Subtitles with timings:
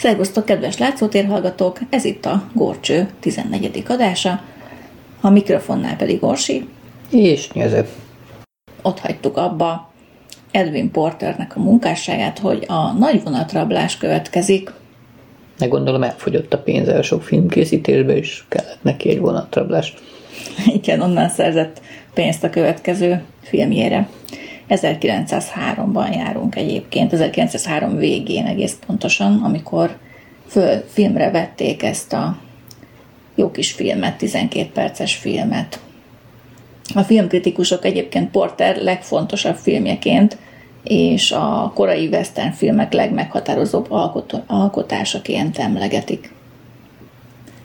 [0.00, 1.78] Szervusztok, kedves látszótérhallgatók!
[1.90, 3.82] Ez itt a Gorcső 14.
[3.88, 4.42] adása,
[5.20, 6.68] a mikrofonnál pedig Orsi.
[7.10, 7.88] És nyező.
[8.82, 9.92] Ott hagytuk abba
[10.50, 14.72] Edwin Porternek a munkásságát, hogy a nagy vonatrablás következik.
[15.58, 19.94] Ne gondolom elfogyott a pénze a sok filmkészítésbe, és kellett neki egy vonatrablás.
[20.66, 21.80] Igen, onnan szerzett
[22.14, 24.08] pénzt a következő filmjére.
[24.70, 29.98] 1903-ban járunk egyébként, 1903 végén egész pontosan, amikor
[30.46, 32.36] föl filmre vették ezt a
[33.34, 35.80] jó kis filmet, 12 perces filmet.
[36.94, 40.36] A filmkritikusok egyébként Porter legfontosabb filmjeként
[40.82, 43.90] és a korai western filmek legmeghatározóbb
[44.46, 46.32] alkotásaként emlegetik.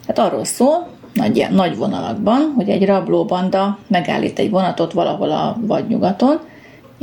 [0.08, 6.40] Hát arról szól, nagy, nagy vonalakban, hogy egy rablóbanda megállít egy vonatot valahol a vadnyugaton,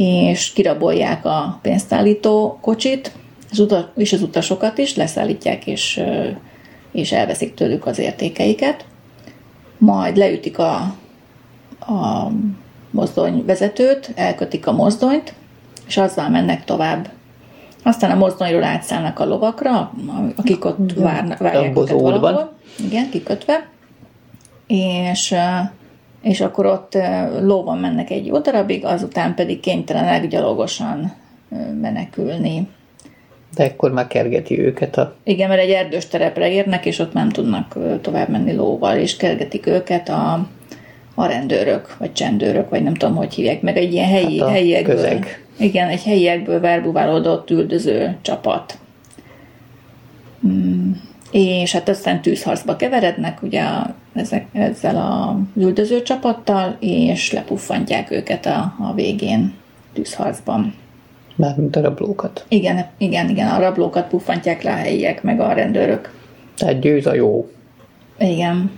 [0.03, 3.13] és kirabolják a pénztállító kocsit,
[3.97, 6.03] és az utasokat is leszállítják, és,
[6.93, 8.85] és elveszik tőlük az értékeiket.
[9.79, 10.75] Majd leütik a,
[11.79, 12.31] a
[12.91, 15.35] mozdony vezetőt, elkötik a mozdonyt,
[15.87, 17.11] és azzal mennek tovább.
[17.83, 19.93] Aztán a mozdonyról átszállnak a lovakra,
[20.37, 22.53] akik ott várnak, várják őket valahol.
[22.85, 23.69] Igen, kikötve.
[24.67, 25.35] És
[26.23, 26.99] és akkor ott
[27.41, 31.13] lóban mennek egy jó darabig, azután pedig kénytelenek gyalogosan
[31.81, 32.69] menekülni.
[33.55, 35.15] De ekkor már kergeti őket a...
[35.25, 39.67] Igen, mert egy erdős terepre érnek, és ott nem tudnak tovább menni lóval, és kergetik
[39.67, 40.49] őket a,
[41.15, 44.95] a rendőrök, vagy csendőrök, vagy nem tudom, hogy hívják, meg egy ilyen helyi, hát helyiekből.
[44.95, 45.45] Közeg.
[45.59, 48.79] Igen, egy helyiekből verbuválódott üldöző csapat.
[50.47, 50.91] Mm
[51.33, 53.65] és hát aztán tűzharcba keverednek ugye
[54.15, 59.55] ezek, ezzel a üldöző csapattal, és lepuffantják őket a, a végén
[59.93, 60.75] tűzharcban.
[61.37, 62.45] Mármint a rablókat.
[62.49, 66.15] Igen, igen, igen, a rablókat puffantják le a helyiek, meg a rendőrök.
[66.57, 67.51] Tehát győz a jó.
[68.19, 68.71] Igen.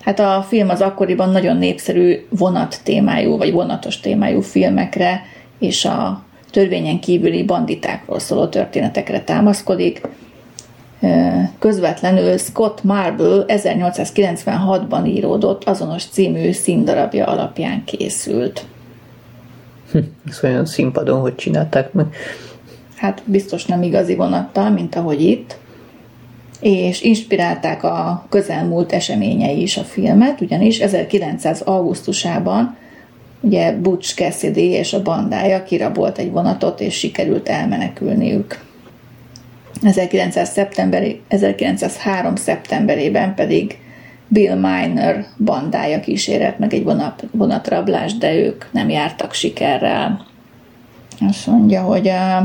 [0.00, 5.22] Hát a film az akkoriban nagyon népszerű vonat témájú, vagy vonatos témájú filmekre,
[5.58, 10.00] és a törvényen kívüli banditákról szóló történetekre támaszkodik.
[11.58, 18.64] Közvetlenül Scott Marble 1896-ban íródott azonos című színdarabja alapján készült.
[19.92, 22.06] Hm, ez olyan színpadon, hogy csinálták meg?
[22.96, 25.58] Hát biztos nem igazi vonattal, mint ahogy itt.
[26.60, 31.60] És inspirálták a közelmúlt eseményei is a filmet, ugyanis 1900.
[31.60, 32.76] augusztusában
[33.40, 38.64] Ugye Butch Cassidy és a bandája kirabolt egy vonatot, és sikerült elmenekülniük.
[39.82, 42.36] 1900 szeptemberi, 1903.
[42.36, 43.78] szeptemberében pedig
[44.28, 50.26] Bill Miner bandája kísérett meg egy vonat, vonatrablást, de ők nem jártak sikerrel.
[51.28, 52.36] Azt mondja, hogy a,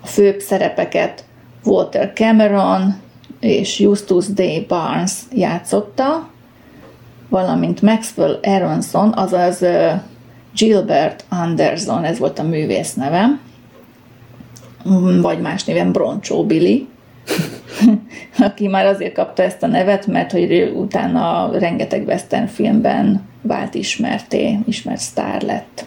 [0.00, 1.24] a főbb szerepeket
[1.64, 2.94] Walter Cameron
[3.40, 4.42] és Justus D.
[4.68, 6.30] Barnes játszotta,
[7.28, 9.64] valamint Maxwell Aronson, azaz
[10.54, 13.40] Gilbert Anderson, ez volt a művész nevem,
[15.20, 16.88] vagy más néven Broncsó Billy,
[18.38, 24.58] aki már azért kapta ezt a nevet, mert hogy utána rengeteg western filmben vált ismerté,
[24.66, 25.84] ismert sztár lett.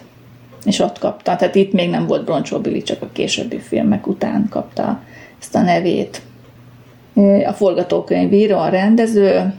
[0.64, 4.46] És ott kapta, tehát itt még nem volt Broncsó Billy, csak a későbbi filmek után
[4.50, 5.02] kapta
[5.40, 6.22] ezt a nevét.
[7.46, 9.54] A forgatókönyvíró, a rendező,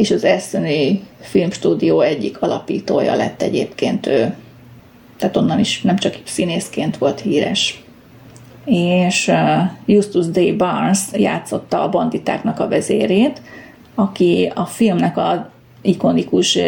[0.00, 4.34] és az Eszeni Filmstúdió egyik alapítója lett egyébként ő.
[5.16, 7.82] Tehát onnan is nem csak színészként volt híres.
[8.64, 9.36] És uh,
[9.86, 10.56] Justus D.
[10.56, 13.40] Barnes játszotta a banditáknak a vezérét,
[13.94, 15.50] aki a filmnek a
[15.80, 16.58] ikonikus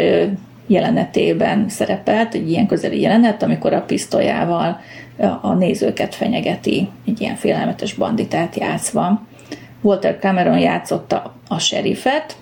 [0.67, 4.81] jelenetében szerepelt, egy ilyen közeli jelenet, amikor a pisztolyával
[5.41, 9.23] a nézőket fenyegeti, egy ilyen félelmetes banditát játszva.
[9.81, 12.37] Walter Cameron játszotta a serifet,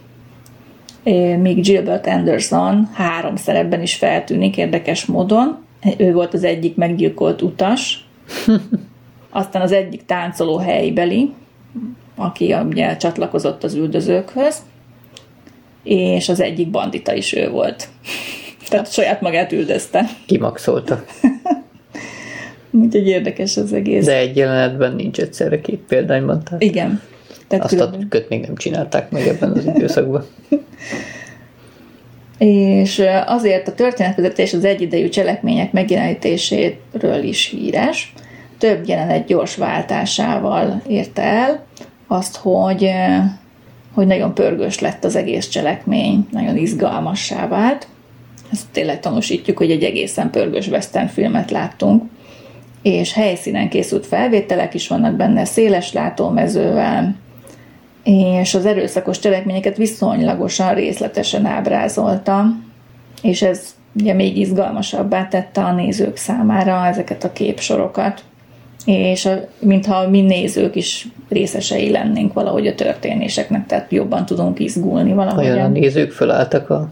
[1.39, 5.65] míg Gilbert Anderson három szerepben is feltűnik érdekes módon.
[5.97, 8.09] Ő volt az egyik meggyilkolt utas,
[9.31, 11.33] aztán az egyik táncoló helybeli,
[12.17, 14.63] aki ugye csatlakozott az üldözőkhöz,
[15.83, 17.89] és az egyik bandita is ő volt.
[18.69, 20.05] Tehát saját magát üldözte.
[20.27, 21.05] Kimaxolta.
[22.71, 24.05] Úgyhogy érdekes az egész.
[24.05, 26.45] De egy jelenetben nincs egyszerre két példányban.
[26.45, 26.63] Tehát...
[26.63, 27.01] Igen.
[27.51, 28.01] Tehát Azt különben...
[28.01, 30.25] a köt még nem csinálták meg ebben az időszakban.
[32.39, 38.13] és azért a történetvezetés az egyidejű cselekmények megjelenítéséről is híres.
[38.59, 41.65] Több jelenet gyors váltásával érte el
[42.07, 42.91] azt, hogy,
[43.95, 47.87] hogy nagyon pörgős lett az egész cselekmény, nagyon izgalmassá vált.
[48.53, 52.03] Ezt tényleg tanúsítjuk, hogy egy egészen pörgős western filmet láttunk.
[52.83, 57.17] és helyszínen készült felvételek is vannak benne, széles látómezővel,
[58.05, 62.45] és az erőszakos cselekményeket viszonylagosan részletesen ábrázolta,
[63.23, 68.23] és ez ugye még izgalmasabbá tette a nézők számára ezeket a képsorokat,
[68.85, 75.13] és a, mintha mi nézők is részesei lennénk valahogy a történéseknek, tehát jobban tudunk izgulni
[75.13, 75.45] valahogy.
[75.45, 76.91] Olyan a nézők fölálltak a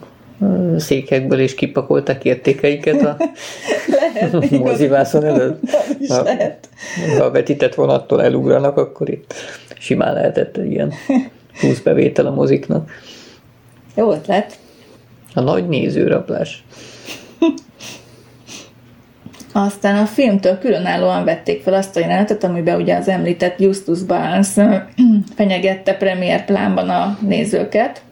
[0.77, 3.17] székekből, és kipakoltak értékeiket a
[4.01, 5.61] lehet, mozivászon előtt.
[6.09, 6.69] Ha, lehet.
[7.19, 9.35] ha a vetített vonattól elugranak, akkor itt
[9.79, 10.93] simán lehetett ilyen
[11.59, 12.91] plusz bevétel a moziknak.
[13.95, 14.59] Jó ötlet.
[15.35, 16.65] A nagy nézőrablás.
[19.53, 24.49] Aztán a filmtől különállóan vették fel azt a jelenetet, amiben ugye az említett Justus Barnes
[25.37, 28.03] fenyegette premier plánban a nézőket,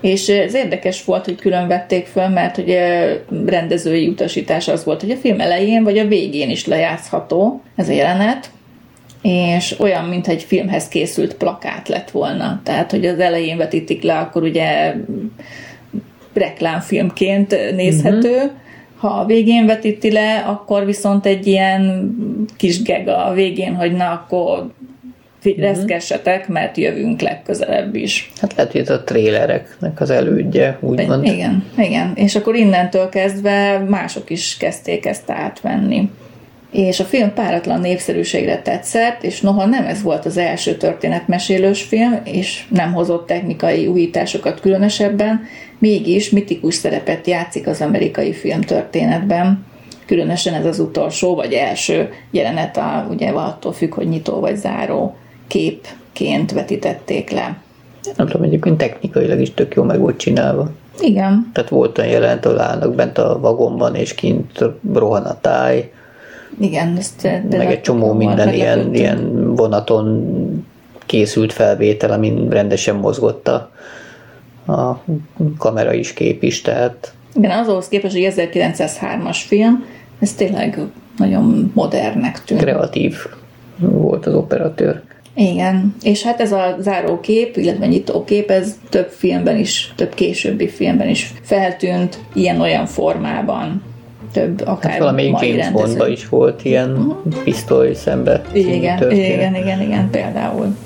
[0.00, 3.12] és ez érdekes volt, hogy külön vették fel, mert ugye
[3.46, 7.92] rendezői utasítás az volt, hogy a film elején vagy a végén is lejátszható ez a
[7.92, 8.50] jelenet,
[9.26, 12.60] és olyan, mintha egy filmhez készült plakát lett volna.
[12.64, 14.94] Tehát, hogy az elején vetítik le, akkor ugye
[16.32, 18.50] reklámfilmként nézhető, uh-huh.
[18.96, 22.14] ha a végén vetíti le, akkor viszont egy ilyen
[22.56, 24.70] kis gega a végén, hogy na, akkor
[25.44, 25.62] uh-huh.
[25.62, 28.32] reszkessetek, mert jövünk legközelebb is.
[28.40, 31.24] Hát lehet, hogy ez a trélereknek az elődje, úgymond.
[31.24, 32.12] Igen, igen.
[32.14, 36.10] És akkor innentől kezdve mások is kezdték ezt átvenni
[36.76, 42.20] és a film páratlan népszerűségre tetszett, és noha nem ez volt az első történetmesélős film,
[42.24, 45.40] és nem hozott technikai újításokat különösebben,
[45.78, 49.64] mégis mitikus szerepet játszik az amerikai film történetben.
[50.06, 55.16] Különösen ez az utolsó, vagy első jelenet, a, ugye attól függ, hogy nyitó vagy záró
[55.46, 57.56] képként vetítették le.
[58.16, 60.70] Nem tudom, egyébként technikailag is tök jó meg volt csinálva.
[61.00, 61.50] Igen.
[61.52, 65.90] Tehát volt olyan jelent, ahol állnak bent a vagonban, és kint rohan a táj,
[66.60, 70.66] igen, ezt meg egy csomó minden ilyen, ilyen vonaton
[71.06, 73.70] készült felvétel, amin rendesen mozgott a,
[74.72, 75.02] a
[75.58, 77.12] kamera is, kép is, tehát...
[77.34, 79.84] Igen, azhoz képest, hogy 1903-as film,
[80.18, 80.78] ez tényleg
[81.16, 82.60] nagyon modernnek tűnt.
[82.60, 83.16] Kreatív
[83.78, 85.02] volt az operatőr.
[85.34, 91.08] Igen, és hát ez a zárókép, illetve nyitókép, ez több filmben is, több későbbi filmben
[91.08, 93.82] is feltűnt ilyen-olyan formában
[94.32, 97.42] több akár hát valamelyik James Bondban is volt ilyen uh-huh.
[97.44, 98.42] pisztoly szembe.
[98.52, 99.28] Igen, történet.
[99.28, 100.76] igen, igen, igen, például.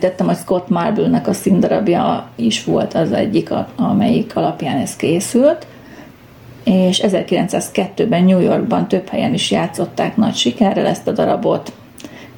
[0.00, 5.66] Említettem, hogy Scott Marble-nek a színdarabja is volt az egyik, amelyik alapján ez készült,
[6.64, 11.72] és 1902-ben New Yorkban több helyen is játszották nagy sikerrel ezt a darabot.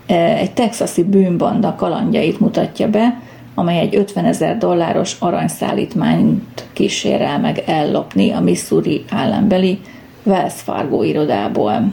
[0.07, 3.21] E, egy texasi bűnbanda kalandjait mutatja be,
[3.55, 9.79] amely egy 50 ezer dolláros aranyszállítmányt kísérel meg ellopni a Missouri állambeli
[10.23, 11.93] Wells Fargo irodából.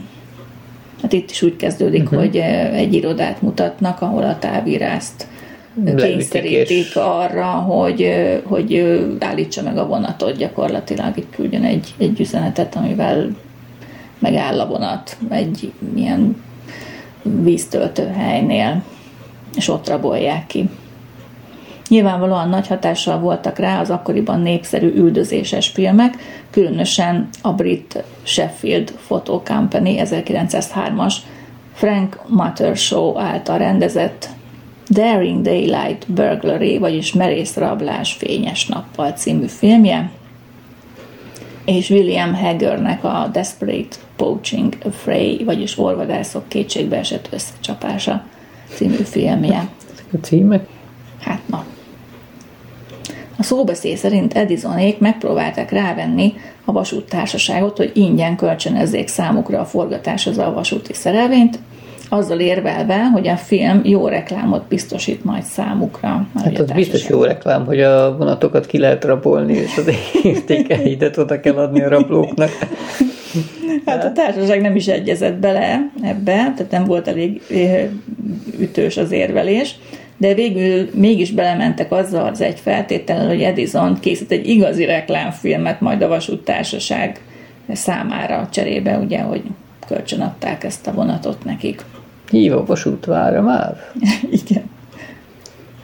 [1.02, 2.18] Hát itt is úgy kezdődik, uh-huh.
[2.18, 5.28] hogy e, egy irodát mutatnak, ahol a távírást
[5.96, 6.94] kényszerítik és...
[6.94, 8.12] arra, hogy,
[8.44, 13.36] hogy állítsa meg a vonatot, gyakorlatilag itt küldjön egy, egy üzenetet, amivel
[14.18, 16.42] megáll a vonat egy ilyen
[17.22, 18.82] víztöltő helynél,
[19.56, 20.68] és ott rabolják ki.
[21.88, 26.14] Nyilvánvalóan nagy hatással voltak rá az akkoriban népszerű üldözéses filmek,
[26.50, 31.14] különösen a brit Sheffield Photo Company 1903-as
[31.72, 34.28] Frank Mutter Show által rendezett
[34.90, 40.10] Daring Daylight Burglary, vagyis Merész rablás fényes nappal című filmje,
[41.64, 48.24] és William Hagernek a Desperate Poaching Fray, vagyis orvadászok kétségbe esett összecsapása
[48.74, 49.68] című filmje.
[50.12, 50.66] A címe?
[51.20, 51.64] Hát na.
[53.38, 60.52] A szóbeszéd szerint Edisonék megpróbálták rávenni a vasúttársaságot, hogy ingyen kölcsönözzék számukra a forgatáshoz a
[60.52, 61.58] vasúti szerelvényt,
[62.12, 66.26] azzal érvelve, hogy a film jó reklámot biztosít majd számukra.
[66.34, 69.90] Hát az biztos jó reklám, hogy a vonatokat ki lehet rabolni, és az
[70.22, 72.50] értékeidet oda kell adni a rablóknak.
[73.86, 77.88] Hát a társaság nem is egyezett bele ebbe, tehát nem volt elég eh,
[78.58, 79.74] ütős az érvelés,
[80.16, 86.02] de végül mégis belementek azzal az egy feltétellel, hogy Edison készít egy igazi reklámfilmet majd
[86.02, 87.20] a vasúttársaság
[87.72, 89.42] számára cserébe, ugye, hogy
[89.86, 91.84] kölcsönadták ezt a vonatot nekik.
[92.30, 93.76] Hív a vasútvára már?
[94.44, 94.70] Igen.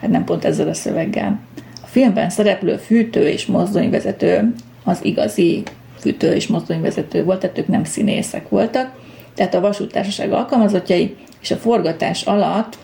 [0.01, 1.41] Hát nem pont ezzel a szöveggel.
[1.83, 5.63] A filmben szereplő fűtő és mozdonyvezető az igazi
[5.99, 8.91] fűtő és mozdonyvezető volt, tehát ők nem színészek voltak.
[9.35, 12.79] Tehát a vasútársaság alkalmazottjai és a forgatás alatt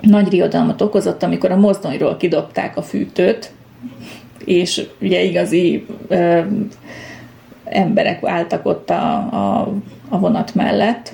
[0.00, 3.52] nagy riadalmat okozott, amikor a mozdonyról kidobták a fűtőt,
[4.44, 6.40] és ugye igazi ö,
[7.64, 9.72] emberek álltak ott a, a,
[10.08, 11.12] a vonat mellett,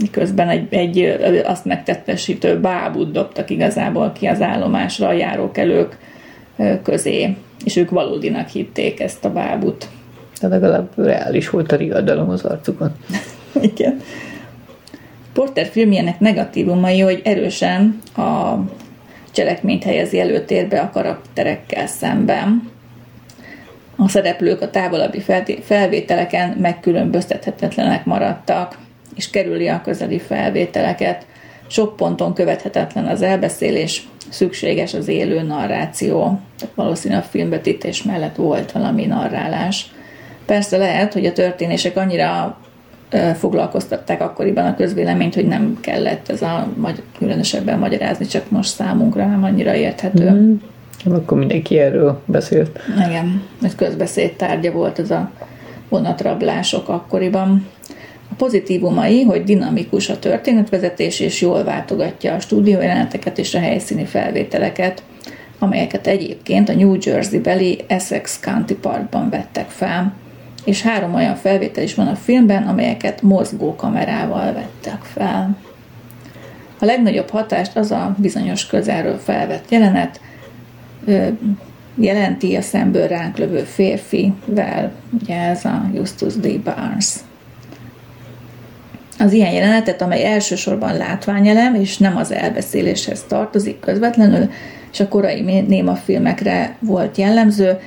[0.00, 1.00] miközben egy, egy
[1.44, 5.98] azt megtettesítő bábút dobtak igazából ki az állomásra a járókelők
[6.82, 9.88] közé, és ők valódinak hitték ezt a bábút.
[10.40, 12.92] De legalább reális volt a riadalom az arcukon.
[13.60, 14.00] Igen.
[15.32, 18.56] Porter filmjének negatívumai, hogy erősen a
[19.30, 22.70] cselekményt helyezi előtérbe a karakterekkel szemben.
[23.96, 25.24] A szereplők a távolabbi
[25.62, 28.78] felvételeken megkülönböztethetetlenek maradtak,
[29.16, 31.26] és kerüli a közeli felvételeket.
[31.66, 36.40] Sok ponton követhetetlen az elbeszélés, szükséges az élő narráció.
[36.58, 39.92] Tehát valószínűleg a filmbetítés mellett volt valami narrálás.
[40.46, 42.58] Persze lehet, hogy a történések annyira
[43.38, 46.68] foglalkoztatták akkoriban a közvéleményt, hogy nem kellett ez a
[47.18, 50.30] különösebben magyarázni, csak most számunkra nem annyira érthető.
[50.30, 50.54] Mm.
[51.04, 52.80] Akkor mindenki erről beszélt.
[53.06, 55.30] Igen, egy közbeszéd tárgya volt ez a
[55.88, 57.68] vonatrablások akkoriban.
[58.32, 65.02] A pozitívumai, hogy dinamikus a történetvezetés, és jól váltogatja a stúdiójeleneteket és a helyszíni felvételeket,
[65.58, 70.14] amelyeket egyébként a New Jersey-beli Essex County Parkban vettek fel
[70.64, 75.56] és három olyan felvétel is van a filmben, amelyeket mozgó kamerával vettek fel.
[76.78, 80.20] A legnagyobb hatást az a bizonyos közelről felvett jelenet
[81.94, 86.60] jelenti a szemből ránk lövő férfivel, ugye ez a Justus D.
[86.60, 87.14] Barnes.
[89.18, 94.50] Az ilyen jelenetet, amely elsősorban látványelem, és nem az elbeszéléshez tartozik közvetlenül,
[94.92, 97.78] és a korai néma filmekre volt jellemző,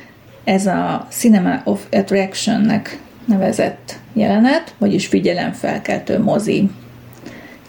[0.44, 6.70] ez a Cinema of Attraction-nek nevezett jelenet, vagyis figyelemfelkeltő mozi.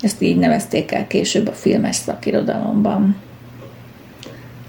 [0.00, 3.16] Ezt így nevezték el később a filmes szakirodalomban.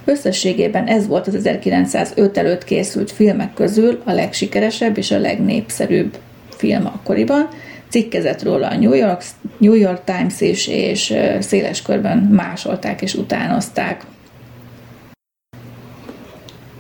[0.06, 6.18] Összességében ez volt az 1905 előtt készült filmek közül a legsikeresebb és a legnépszerűbb
[6.50, 7.50] film akkoriban.
[7.90, 9.24] Cikkezett róla a New York,
[9.58, 14.06] New York Times is, és széles körben másolták és utánozták.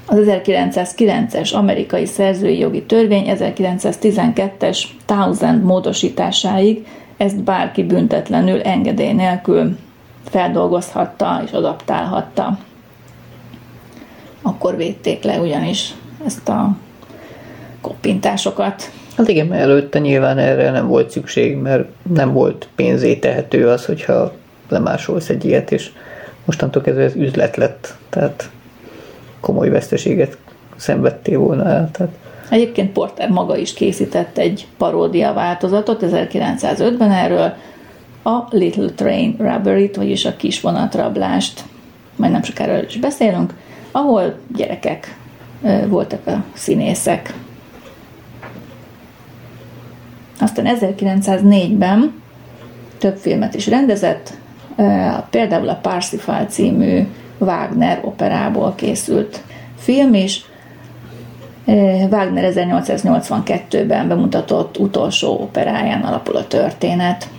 [0.05, 6.87] Az 1909-es amerikai szerzői jogi törvény 1912-es Thousand módosításáig
[7.17, 9.77] ezt bárki büntetlenül engedély nélkül
[10.29, 12.59] feldolgozhatta és adaptálhatta.
[14.41, 15.93] Akkor védték le ugyanis
[16.25, 16.77] ezt a
[17.81, 18.91] koppintásokat.
[19.17, 23.85] Hát igen, mert előtte nyilván erre nem volt szükség, mert nem volt pénzé tehető az,
[23.85, 24.33] hogyha
[24.69, 25.91] lemásolsz egy ilyet, és
[26.45, 27.95] mostantól kezdve ez üzlet lett.
[28.09, 28.49] Tehát
[29.39, 30.37] komoly veszteséget
[30.75, 31.89] szenvedtél volna el.
[31.91, 32.11] Tehát
[32.49, 37.53] Egyébként Porter maga is készített egy paródia változatot 1905-ben erről,
[38.23, 41.63] a Little Train Robbery-t, vagyis a kis vonatrablást,
[42.15, 43.53] majd nem sokára is beszélünk,
[43.91, 45.15] ahol gyerekek
[45.87, 47.33] voltak a színészek.
[50.39, 52.21] Aztán 1904-ben
[52.97, 54.33] több filmet is rendezett,
[55.29, 59.43] például a Parsifal című Wagner operából készült
[59.77, 60.45] film is.
[62.09, 67.29] Wagner 1882-ben bemutatott utolsó operáján alapul a történet.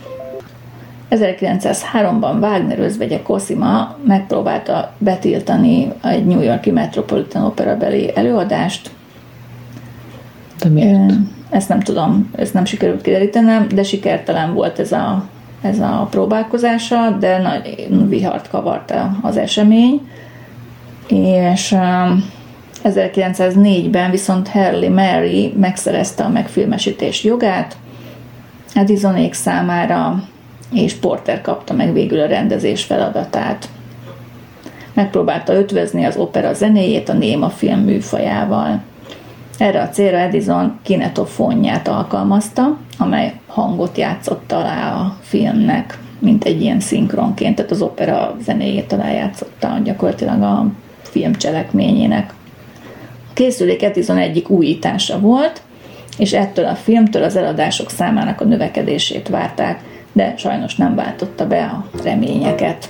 [1.11, 8.91] 1903-ban Wagner özvegye Cosima megpróbálta betiltani egy New Yorki Metropolitan Opera beli előadást.
[10.63, 11.13] De miért?
[11.51, 15.25] Ezt nem tudom, ezt nem sikerült kiderítenem, de sikertelen volt ez a
[15.63, 20.09] ez a próbálkozása, de nagy vihart kavarta az esemény,
[21.09, 21.75] és
[22.85, 27.77] 1904-ben um, viszont Harley Mary megszerezte a megfilmesítés jogát
[28.75, 30.23] Edisonék számára,
[30.73, 33.69] és Porter kapta meg végül a rendezés feladatát.
[34.95, 38.83] Megpróbálta ötvözni az opera zenéjét a néma film műfajával.
[39.59, 46.81] Erre a célra Edison kinetofonját alkalmazta, amely hangot játszott alá a filmnek, mint egy ilyen
[46.81, 50.67] szinkronként, tehát az opera zenéjét alá játszotta gyakorlatilag a
[51.03, 52.35] film cselekményének.
[53.29, 55.63] A készülék Edison egyik újítása volt,
[56.19, 59.81] és ettől a filmtől az eladások számának a növekedését várták,
[60.13, 62.89] de sajnos nem váltotta be a reményeket.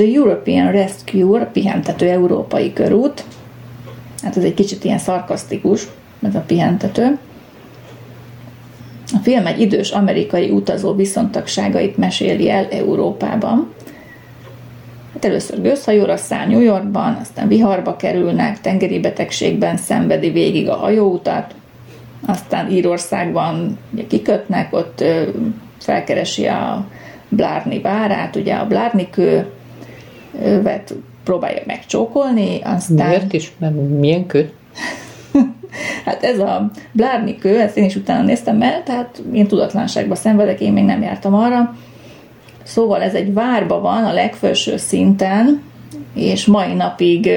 [0.00, 3.24] The European Rescue, pihentető európai körút.
[4.22, 5.88] Hát ez egy kicsit ilyen szarkasztikus,
[6.22, 7.18] ez a pihentető.
[9.12, 13.72] A film egy idős amerikai utazó viszontagságait meséli el Európában.
[15.12, 21.54] Hát először gőzhajóra száll New Yorkban, aztán viharba kerülnek, tengeri betegségben szenvedi végig a hajóutat,
[22.26, 25.04] aztán Írországban ugye kikötnek, ott
[25.78, 26.86] felkeresi a
[27.28, 29.08] Blárni várát, ugye a Blárni
[30.62, 30.94] vet
[31.24, 33.08] próbálja megcsókolni, aztán...
[33.08, 33.52] Miért is?
[33.58, 34.50] Mert milyen kő?
[36.04, 40.60] hát ez a Blárni kő, ezt én is utána néztem el, tehát én tudatlanságban szenvedek,
[40.60, 41.76] én még nem jártam arra.
[42.62, 45.62] Szóval ez egy várba van a legfelső szinten,
[46.14, 47.30] és mai napig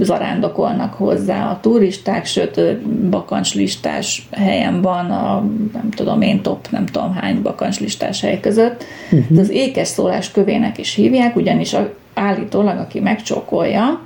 [0.00, 7.14] zarándokolnak hozzá a turisták, sőt bakancslistás helyen van a nem tudom én top, nem tudom
[7.14, 8.84] hány bakancslistás hely között.
[9.10, 9.38] Uh-huh.
[9.38, 11.72] az ékes szólás kövének is hívják, ugyanis
[12.14, 14.00] állítólag, aki megcsókolja,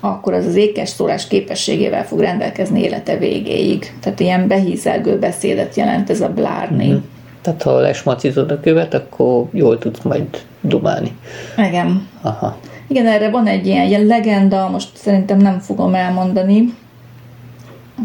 [0.00, 3.92] akkor az az ékes szólás képességével fog rendelkezni élete végéig.
[4.00, 6.86] Tehát ilyen behízelgő beszédet jelent ez a blárni.
[6.86, 7.02] Uh-huh.
[7.40, 10.24] Tehát ha lesmacizod a követ, akkor jól tudsz majd
[10.60, 11.16] dumálni.
[11.68, 12.08] Igen.
[12.20, 12.56] Aha.
[12.86, 16.74] Igen, erre van egy ilyen, ilyen legenda, most szerintem nem fogom elmondani,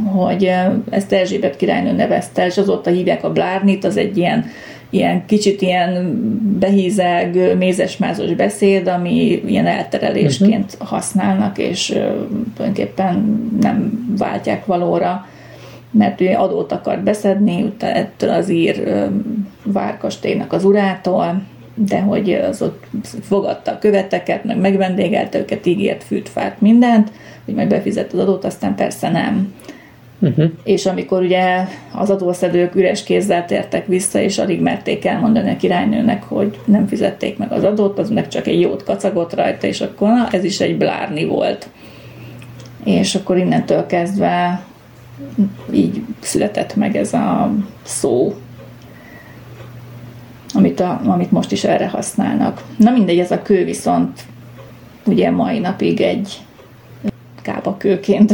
[0.05, 0.51] hogy
[0.89, 4.45] ezt Erzsébet királynő nevezte, és azóta hívják a Blárnit, az egy ilyen,
[4.89, 6.19] ilyen kicsit ilyen
[6.59, 10.87] behízeg, mézesmázos beszéd, ami ilyen elterelésként uh-huh.
[10.87, 11.85] használnak, és
[12.55, 15.27] tulajdonképpen nem váltják valóra,
[15.91, 19.07] mert ő adót akart beszedni ettől az ír
[19.63, 21.41] várkastélynak az urától,
[21.87, 22.83] de hogy az ott
[23.21, 27.11] fogadta a követeket, meg megvendégelte őket, ígért fűt, fát, mindent,
[27.45, 29.53] hogy majd befizet az adót, aztán persze nem.
[30.19, 30.51] Uh-huh.
[30.63, 36.23] És amikor ugye az adószedők üres kézzel tértek vissza, és alig merték elmondani a királynőnek,
[36.23, 40.07] hogy nem fizették meg az adót, az meg csak egy jót kacagott rajta, és akkor
[40.07, 41.69] na, ez is egy blárni volt.
[42.83, 44.61] És akkor innentől kezdve
[45.71, 47.51] így született meg ez a
[47.83, 48.35] szó,
[50.53, 52.63] amit, a, amit most is erre használnak.
[52.77, 54.21] Na mindegy, ez a kő viszont
[55.05, 56.39] ugye mai napig egy
[57.41, 58.33] kábakőként,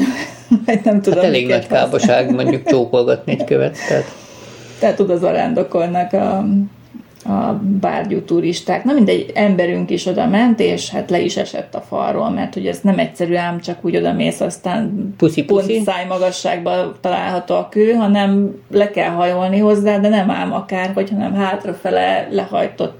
[0.66, 1.20] vagy nem tudom.
[1.20, 3.78] Hát elég nagy kábaság mondjuk csókolgatni egy követ.
[3.88, 4.12] Tehát,
[4.80, 6.38] tehát oda zarándokolnak a,
[7.32, 8.84] a bárgyú turisták.
[8.84, 12.68] Na mindegy, emberünk is oda ment, és hát le is esett a falról, mert hogy
[12.68, 15.74] ez nem egyszerű ám, csak úgy oda mész, aztán puszi, puszi.
[15.74, 21.10] pont szájmagasságban található a kő, hanem le kell hajolni hozzá, de nem ám akár, hogy
[21.10, 22.98] hanem hátrafele lehajtott,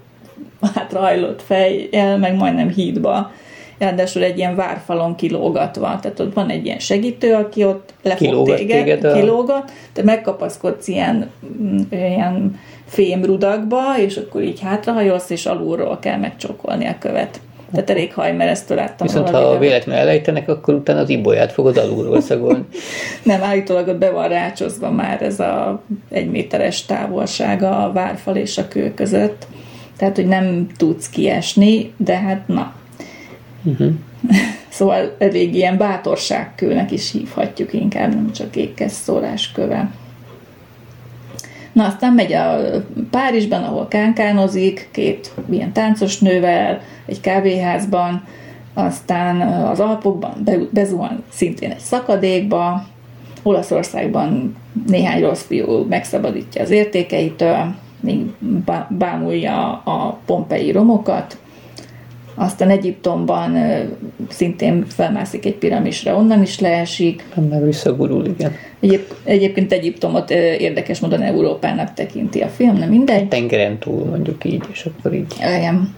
[0.74, 3.30] hátrahajlott fejjel, meg majdnem hídba
[3.78, 5.98] ráadásul egy ilyen várfalon kilógatva.
[6.02, 9.12] Tehát ott van egy ilyen segítő, aki ott lefog téged, téged a...
[9.12, 11.30] kilógat, te megkapaszkodsz ilyen,
[11.62, 17.40] mm, ilyen fémrudakba, és akkor így hátrahajolsz, és alulról kell megcsokolni a követ.
[17.72, 19.06] Tehát elég hajmeresztő láttam.
[19.06, 22.64] Viszont ha véletlenül elejtenek, akkor utána az ibolyát fogod alulról szagolni.
[23.22, 28.58] Nem, állítólag ott be van rácsozva már ez a egy méteres távolsága a várfal és
[28.58, 29.46] a kő között.
[29.96, 32.74] Tehát, hogy nem tudsz kiesni, de hát na.
[33.66, 33.92] Uh-huh.
[34.68, 39.90] szóval elég ilyen bátorságkőnek is hívhatjuk inkább, nem csak ékkes szólás köve.
[41.72, 42.60] Na, aztán megy a
[43.10, 48.24] Párizsban, ahol kánkánozik, két ilyen táncos nővel, egy kávéházban,
[48.74, 52.86] aztán az Alpokban bezuhan szintén egy szakadékba,
[53.42, 58.20] Olaszországban néhány rossz fiú megszabadítja az értékeitől, még
[58.88, 61.36] bámulja a pompei romokat,
[62.36, 63.56] aztán Egyiptomban
[64.28, 67.24] szintén felmászik egy piramisra, onnan is leesik.
[67.50, 68.52] Meg visszagurul, igen.
[68.80, 73.28] Egyéb, egyébként Egyiptomot érdekes módon Európának tekinti a film, nem mindegy.
[73.28, 75.34] Tengeren túl, mondjuk így, és akkor így.
[75.38, 75.94] Igen.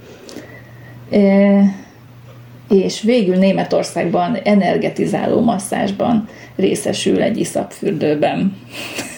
[1.11, 1.87] E,
[2.69, 8.57] és végül Németországban energetizáló masszásban részesül egy iszapfürdőben.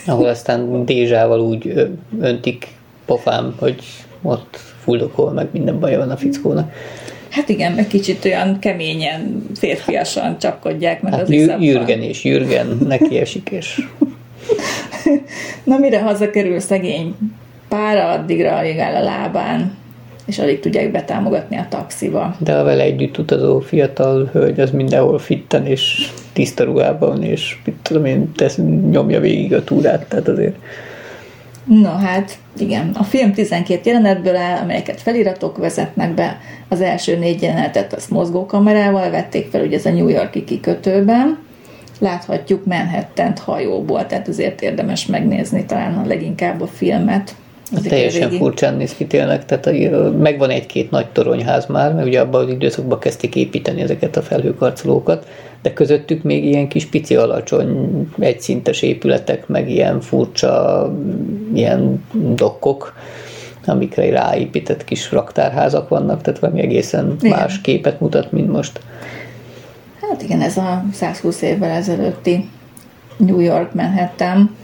[0.06, 2.68] Ahol aztán dézsával úgy öntik
[3.04, 3.82] pofám, hogy
[4.22, 6.72] ott fuldokol, meg minden baja van a fickónak.
[7.30, 11.62] Hát igen, meg kicsit olyan keményen, férfiasan csapkodják meg hát az iszapban.
[11.62, 13.80] Jürgen és Jürgen neki esik, és...
[15.64, 17.14] Na mire hazakerül szegény
[17.68, 19.78] pára, addigra alig áll a lábán,
[20.26, 22.36] és alig tudják betámogatni a taxiba.
[22.38, 27.74] De a vele együtt utazó fiatal hölgy az mindenhol fitten és tiszta ruhában, és mit
[27.82, 28.58] tudom én, tesz,
[28.90, 30.56] nyomja végig a túrát, tehát azért
[31.64, 32.90] Na hát, igen.
[32.94, 36.40] A film 12 jelenetből áll, amelyeket feliratok vezetnek be.
[36.68, 41.38] Az első négy jelenetet az mozgókamerával vették fel, ugye ez a New Yorki kikötőben.
[41.98, 47.34] Láthatjuk Manhattan-t hajóból, tehát azért érdemes megnézni talán a leginkább a filmet,
[47.74, 48.36] Az Teljesen régi.
[48.36, 49.80] furcsán néz ki tényleg, tehát
[50.18, 55.26] megvan egy-két nagy toronyház már, mert ugye abban az időszakban kezdték építeni ezeket a felhőkarcolókat,
[55.62, 60.92] de közöttük még ilyen kis pici alacsony egyszintes épületek, meg ilyen furcsa
[61.54, 62.04] ilyen
[62.34, 62.94] dokkok,
[63.66, 67.38] amikre ráépített kis raktárházak vannak, tehát valami egészen Igen.
[67.38, 68.80] más képet mutat, mint most.
[70.00, 72.48] Hát igen, ez a 120 évvel ezelőtti
[73.16, 74.56] New York Manhattan,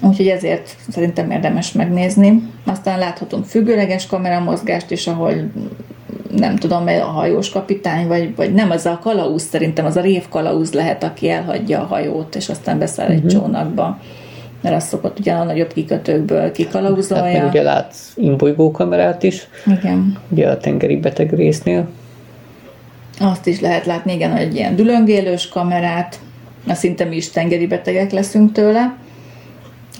[0.00, 2.42] úgyhogy ezért szerintem érdemes megnézni.
[2.66, 5.32] Aztán láthatunk függőleges kameramozgást is, ahol
[6.36, 10.28] nem tudom, a hajós kapitány, vagy, vagy nem, az a kalauz, szerintem az a rév
[10.28, 13.98] kalauz lehet, aki elhagyja a hajót, és aztán beszáll egy csónakba.
[14.60, 17.38] Mert az szokott ugye a nagyobb kikötőkből Hát kikalauzolja.
[17.42, 20.18] meg ugye látsz imbolygó kamerát is, Igen.
[20.28, 21.88] ugye a tengeri beteg résznél.
[23.20, 26.18] Azt is lehet látni, igen, egy ilyen dülöngélős kamerát,
[26.66, 28.96] mert szinte mi is tengeri betegek leszünk tőle.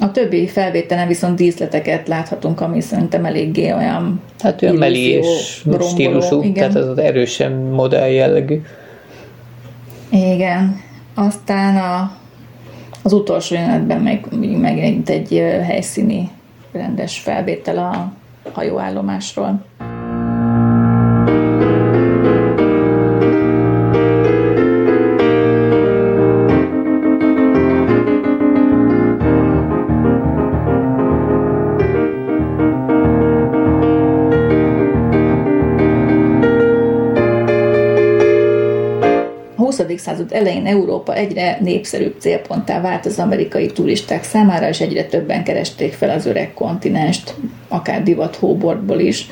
[0.00, 5.62] A többi felvételen viszont díszleteket láthatunk, ami szerintem eléggé olyan Hát olyan meli illúzió, és
[5.64, 6.54] romboló, stílusú, igen.
[6.54, 8.60] tehát az erősen modell jellegű.
[10.10, 10.80] Igen.
[11.14, 12.16] Aztán a,
[13.02, 14.26] az utolsó jelenetben meg,
[14.60, 16.30] megint egy helyszíni
[16.72, 18.12] rendes felvétel a
[18.52, 19.64] hajóállomásról.
[39.98, 45.92] Század elején Európa egyre népszerűbb célponttá vált az amerikai turisták számára, és egyre többen keresték
[45.92, 47.34] fel az öreg kontinenst,
[47.68, 49.26] akár divat hóbortból is.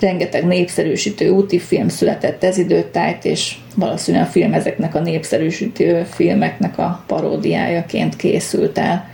[0.00, 6.78] Rengeteg népszerűsítő úti film született ez időtájt, és valószínűleg a film ezeknek a népszerűsítő filmeknek
[6.78, 9.08] a paródiájaként készült el.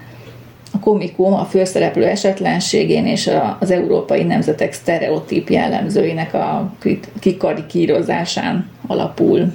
[0.72, 6.72] A komikum a főszereplő esetlenségén és az európai nemzetek sztereotíp jellemzőinek a
[7.20, 9.52] kikarikírozásán alapul.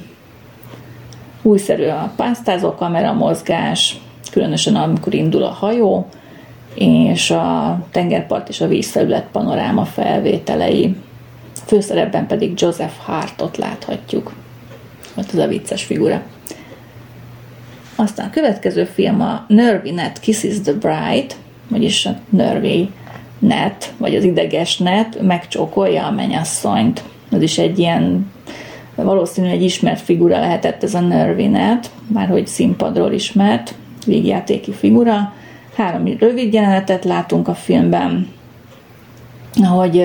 [1.45, 3.97] Újszerű a pásztázó kamera mozgás,
[4.31, 6.08] különösen amikor indul a hajó,
[6.73, 10.95] és a tengerpart és a vízfelület panoráma felvételei.
[11.65, 14.34] Főszerepben pedig Joseph Hartot láthatjuk.
[15.15, 16.21] Ott az a vicces figura.
[17.95, 21.36] Aztán a következő film a Nervy Net Kisses the Bride,
[21.67, 22.89] vagyis a Nervy
[23.39, 27.03] Net, vagy az ideges net megcsókolja a mennyasszonyt.
[27.31, 28.34] Ez is egy ilyen
[29.03, 33.73] valószínű egy ismert figura lehetett ez a Nervy Net, már hogy színpadról ismert
[34.05, 35.34] vígjátéki figura.
[35.75, 38.27] Három rövid jelenetet látunk a filmben,
[39.63, 39.99] hogy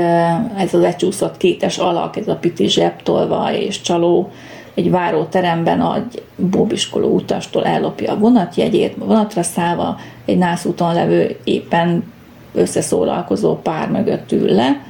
[0.56, 4.30] ez az lecsúszott kétes alak, ez a piti zsebtolva és csaló
[4.74, 12.12] egy váróteremben a bóbiskoló utastól ellopja a vonatjegyét, vonatra szállva egy nászúton levő éppen
[12.52, 14.80] összeszólalkozó pár mögött ül le.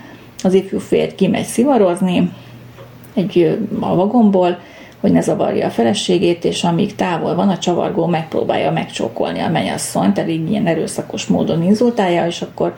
[0.42, 2.32] Az ifjú férj kimegy szivarozni
[3.20, 4.59] egy a vagonból,
[5.00, 10.18] hogy ne zavarja a feleségét, és amíg távol van, a csavargó megpróbálja megcsókolni a mennyasszonyt,
[10.18, 12.74] elég ilyen erőszakos módon inzultálja, és akkor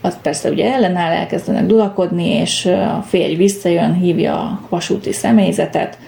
[0.00, 5.98] az persze ugye ellenáll, elkezdenek dulakodni, és a férj visszajön, hívja a vasúti személyzetet,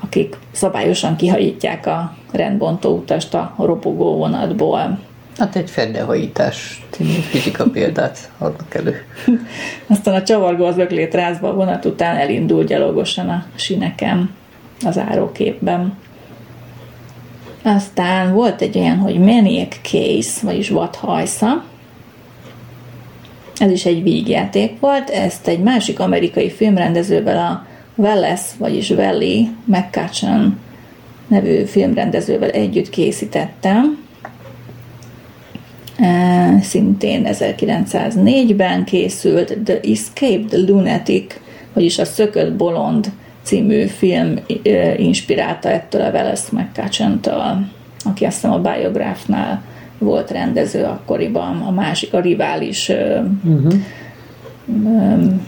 [0.00, 4.98] akik szabályosan kihajítják a rendbontó utast a robogó vonatból.
[5.36, 9.02] Hát egy feddelhajítás című fizika példát adnak elő.
[9.86, 14.30] Aztán a csavargó az öklét rázva a vonat után elindul gyalogosan a sineken
[14.84, 15.96] az áróképben.
[17.62, 21.64] Aztán volt egy olyan, hogy Maniac Case, vagyis vadhajsza.
[23.58, 30.58] Ez is egy vígjáték volt, ezt egy másik amerikai filmrendezővel a Wallace, vagyis Valley McCutcheon
[31.26, 34.03] nevű filmrendezővel együtt készítettem.
[36.60, 41.40] Szintén 1904-ben készült The Escaped Lunatic,
[41.72, 44.38] vagyis a Szökött Bolond című film
[44.96, 47.66] inspirálta ettől a Wallace McCutcheon-től,
[48.04, 49.62] aki azt hiszem a Biográfnál
[49.98, 52.88] volt rendező akkoriban, a másik, a rivális
[53.44, 53.74] uh-huh.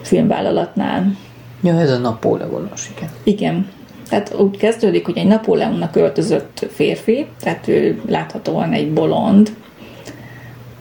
[0.02, 1.16] filmvállalatnál.
[1.62, 3.08] Ja, ez a Napóleonos, igen.
[3.22, 3.68] Igen.
[4.08, 9.56] Tehát úgy kezdődik, hogy egy Napóleonnak öltözött férfi, tehát ő láthatóan egy bolond,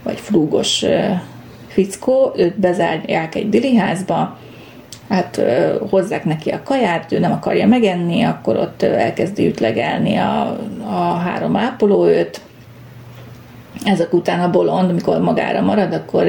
[0.05, 0.85] vagy flúgos
[1.67, 4.37] fickó, őt bezárják egy diliházba,
[5.09, 5.41] hát
[5.89, 11.55] hozzák neki a kaját, ő nem akarja megenni, akkor ott elkezdi ütlegelni a, a három
[11.55, 12.41] ápolóőt.
[13.85, 16.27] Ezek után a bolond, mikor magára marad, akkor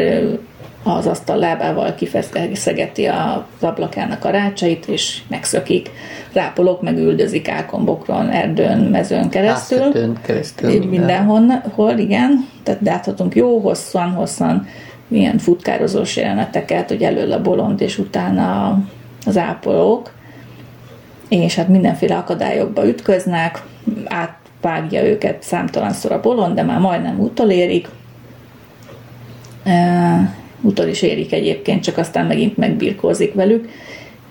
[0.87, 5.91] az asztal lábával kifeszegeti az ablakának a rácsait, és megszökik.
[6.33, 9.83] Rápolók meg üldözik álkombokron, erdőn, mezőn keresztül.
[9.83, 10.71] Átkötőn keresztül.
[10.71, 12.49] Így mindenhol, hol, igen.
[12.63, 14.67] Tehát láthatunk jó hosszan, hosszan
[15.09, 18.79] ilyen futkározós jeleneteket, hogy elől a bolond, és utána
[19.27, 20.13] az ápolók,
[21.29, 23.63] és hát mindenféle akadályokba ütköznek,
[24.05, 27.89] átvágja őket számtalanszor a bolond, de már majdnem utolérik.
[30.67, 33.69] Utol is érik egyébként, csak aztán megint megbirkózik velük.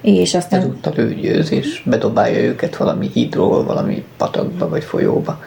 [0.02, 0.60] És aztán...
[0.60, 5.39] Ezúttal ő győz, és bedobálja őket valami hídról, valami patakba vagy folyóba.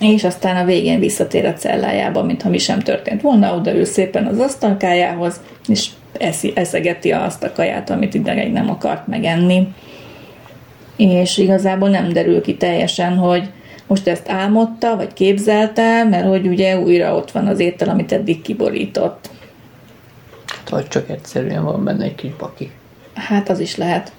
[0.00, 4.38] És aztán a végén visszatér a cellájába, mintha mi sem történt volna, odaül szépen az
[4.38, 9.68] asztalkájához, és eszi, eszegeti azt a kaját, amit idegeig nem akart megenni.
[10.96, 13.50] És igazából nem derül ki teljesen, hogy
[13.86, 18.42] most ezt álmodta, vagy képzelte, mert hogy ugye újra ott van az étel, amit eddig
[18.42, 19.30] kiborított.
[20.70, 22.70] Vagy csak egyszerűen van benne egy kis baki.
[23.14, 24.12] Hát az is lehet.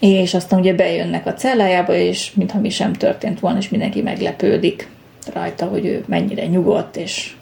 [0.00, 4.88] És aztán ugye bejönnek a cellájába, és mintha mi sem történt volna, és mindenki meglepődik
[5.32, 7.32] rajta, hogy ő mennyire nyugodt, és,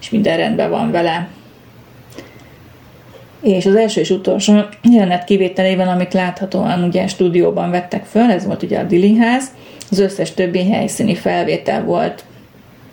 [0.00, 1.28] és minden rendben van vele.
[3.42, 8.62] És az első és utolsó jelenet kivételében, amit láthatóan ugye stúdióban vettek föl, ez volt
[8.62, 9.44] ugye a Dili ház,
[9.90, 12.24] az összes többi helyszíni felvétel volt,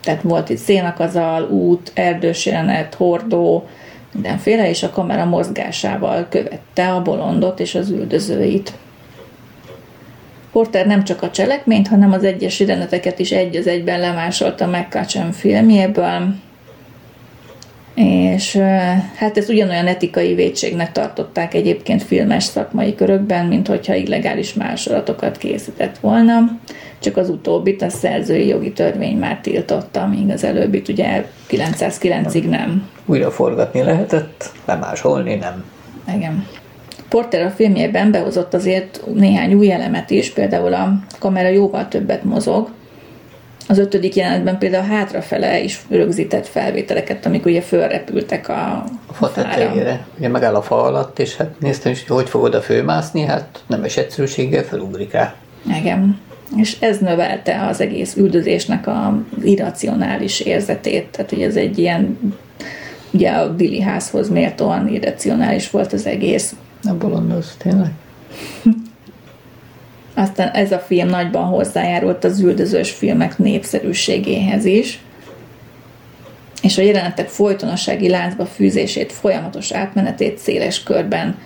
[0.03, 3.67] tehát volt itt szénakazal, út, erdős jelenet, hordó,
[4.13, 8.73] mindenféle, és a kamera mozgásával követte a bolondot és az üldözőit.
[10.51, 15.31] Porter nem csak a cselekményt, hanem az egyes jeleneteket is egy az egyben lemásolta McCutcheon
[15.31, 16.35] filmjéből,
[17.95, 18.55] és
[19.15, 25.97] hát ez ugyanolyan etikai védségnek tartották egyébként filmes szakmai körökben, mint hogyha illegális másolatokat készített
[25.97, 26.59] volna,
[26.99, 32.89] csak az utóbbit a szerzői jogi törvény már tiltotta, míg az előbbit ugye 909-ig nem.
[33.05, 35.63] Újra forgatni lehetett, lemásolni nem.
[36.15, 36.47] Igen.
[37.09, 42.69] Porter a filmjében behozott azért néhány új elemet is, például a kamera jóval többet mozog,
[43.69, 50.05] az ötödik jelenetben például hátrafele is rögzített felvételeket, amik ugye fölrepültek a, a fa tetejére.
[50.17, 53.63] Ugye megáll a fa alatt, és hát néztem is, hogy hogy fog oda fölmászni, hát
[53.67, 55.35] nemes egyszerűséggel felugrik rá.
[55.79, 56.19] Igen.
[56.55, 61.07] És ez növelte az egész üldözésnek az irracionális érzetét.
[61.07, 62.19] Tehát ugye ez egy ilyen,
[63.11, 66.55] ugye a Billy házhoz méltóan irracionális volt az egész.
[66.83, 67.91] A bolondoz, tényleg.
[70.13, 74.99] Aztán ez a film nagyban hozzájárult az üldözős filmek népszerűségéhez is,
[76.61, 81.37] és a jelenetek folytonossági láncba fűzését, folyamatos átmenetét széles körben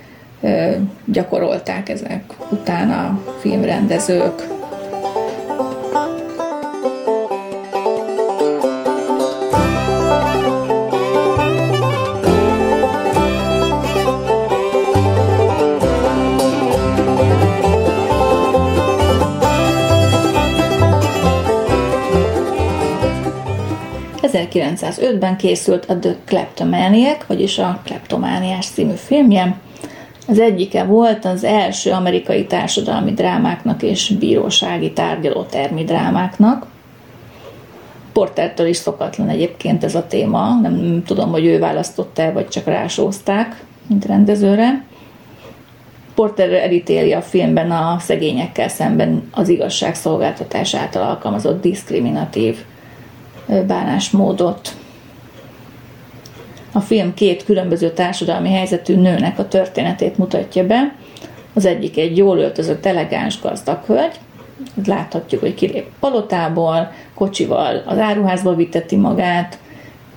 [0.42, 0.72] ö,
[1.06, 4.48] gyakorolták ezek után a filmrendezők.
[24.54, 29.58] 1905-ben készült a The Kleptomaniac, vagyis a Kleptomániás című filmje.
[30.28, 36.66] Az egyike volt az első amerikai társadalmi drámáknak és bírósági tárgyalótermi drámáknak.
[38.14, 42.66] Portertől is szokatlan egyébként ez a téma, nem tudom, hogy ő választotta el, vagy csak
[42.66, 44.86] rásózták, mint rendezőre.
[46.16, 52.58] Porter elítéli a filmben a szegényekkel szemben az igazságszolgáltatás által alkalmazott diszkriminatív
[53.68, 54.76] bánásmódot.
[56.72, 60.96] A film két különböző társadalmi helyzetű nőnek a történetét mutatja be.
[61.54, 64.20] Az egyik egy jól öltözött, elegáns gazdag hölgy,
[64.86, 69.58] láthatjuk, hogy kilép palotából, kocsival az áruházba viteti magát,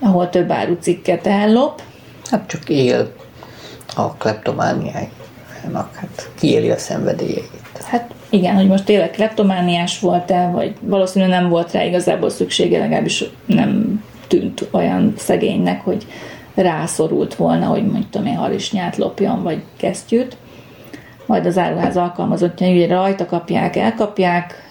[0.01, 1.83] ahol több árucikket ellop.
[2.31, 3.13] Hát csak él
[3.97, 7.83] a kleptomániájának, hát kiéli a szenvedélyeit.
[7.85, 13.25] Hát igen, hogy most tényleg kleptomániás volt-e, vagy valószínűleg nem volt rá igazából szüksége, legalábbis
[13.47, 16.07] nem tűnt olyan szegénynek, hogy
[16.55, 20.37] rászorult volna, hogy mondjuk én harisnyát lopjon, vagy kesztyűt.
[21.27, 24.71] Majd az áruház alkalmazottja, hogy rajta kapják, elkapják,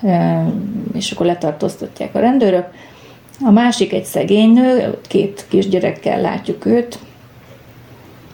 [0.93, 2.67] és akkor letartóztatják a rendőrök.
[3.45, 6.99] A másik egy szegény nő, két kisgyerekkel látjuk őt,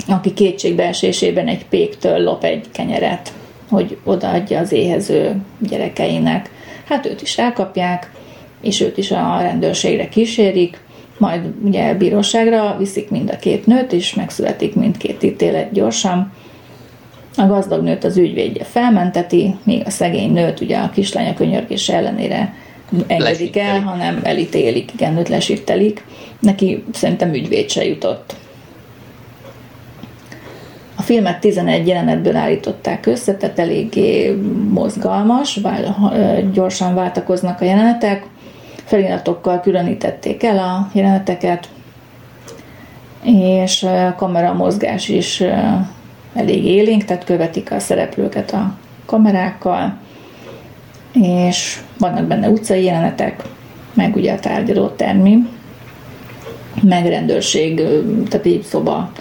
[0.07, 3.33] aki kétségbeesésében egy péktől lop egy kenyeret
[3.71, 6.49] hogy odaadja az éhező gyerekeinek.
[6.87, 8.11] Hát őt is elkapják,
[8.61, 10.79] és őt is a rendőrségre kísérik,
[11.17, 16.33] majd ugye bíróságra viszik mind a két nőt, és megszületik mindkét ítélet gyorsan.
[17.37, 22.53] A gazdag nőt az ügyvédje felmenteti, míg a szegény nőt ugye a kislánya könyörgés ellenére
[23.07, 26.05] engedik el, hanem elítélik, igen, őt lesítelik.
[26.39, 28.35] Neki szerintem ügyvéd se jutott.
[31.11, 34.35] Filmet 11 jelenetből állították össze, tehát eléggé
[34.69, 35.59] mozgalmas,
[36.53, 38.25] gyorsan váltakoznak a jelenetek,
[38.85, 41.69] feliratokkal különítették el a jeleneteket,
[43.23, 45.43] és a kamera mozgás is
[46.33, 48.73] elég élénk, tehát követik a szereplőket a
[49.05, 49.97] kamerákkal,
[51.13, 53.43] és vannak benne utcai jelenetek,
[53.93, 55.37] meg ugye a tárgyaló termi,
[56.81, 57.81] meg rendőrség,
[58.29, 59.11] tehát így szoba.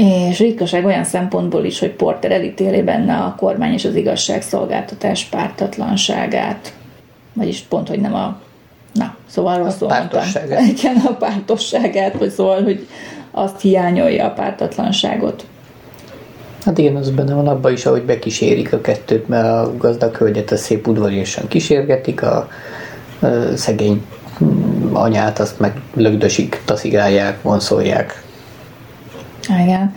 [0.00, 6.72] És ritkaság olyan szempontból is, hogy Porter elítéli benne a kormány és az igazságszolgáltatás pártatlanságát,
[7.32, 8.40] vagyis pont, hogy nem a
[8.94, 10.22] Na, szóval rosszul mondtam.
[10.76, 12.86] Igen, a pártosságát, vagy szóval, hogy
[13.30, 15.44] azt hiányolja a pártatlanságot.
[16.64, 20.50] Hát igen, az benne van abban is, ahogy bekísérik a kettőt, mert a gazdag hölgyet
[20.50, 22.48] a szép udvariasan kísérgetik, a,
[23.20, 24.04] a szegény
[24.92, 28.22] anyát azt meg lögdösik, taszigálják, vonszolják.
[29.48, 29.94] Igen.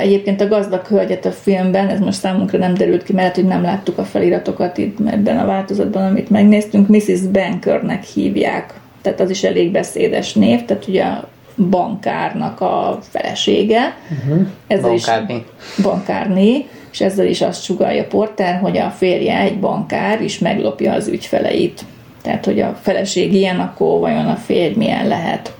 [0.00, 3.62] Egyébként a gazdag hölgyet a filmben, ez most számunkra nem derült ki, mert hogy nem
[3.62, 7.20] láttuk a feliratokat itt ebben a változatban, amit megnéztünk, Mrs.
[7.32, 8.74] Bankernek hívják.
[9.02, 11.28] Tehát az is elég beszédes név, tehát ugye a
[11.70, 13.96] bankárnak a felesége.
[14.10, 14.46] Uh-huh.
[14.66, 15.34] Ezzel bankárné.
[15.34, 20.92] Is, bankárné, és ezzel is azt sugalja Porter, hogy a férje egy bankár, és meglopja
[20.92, 21.80] az ügyfeleit.
[22.22, 25.54] Tehát, hogy a feleség ilyen, akkor vajon a férj milyen lehet.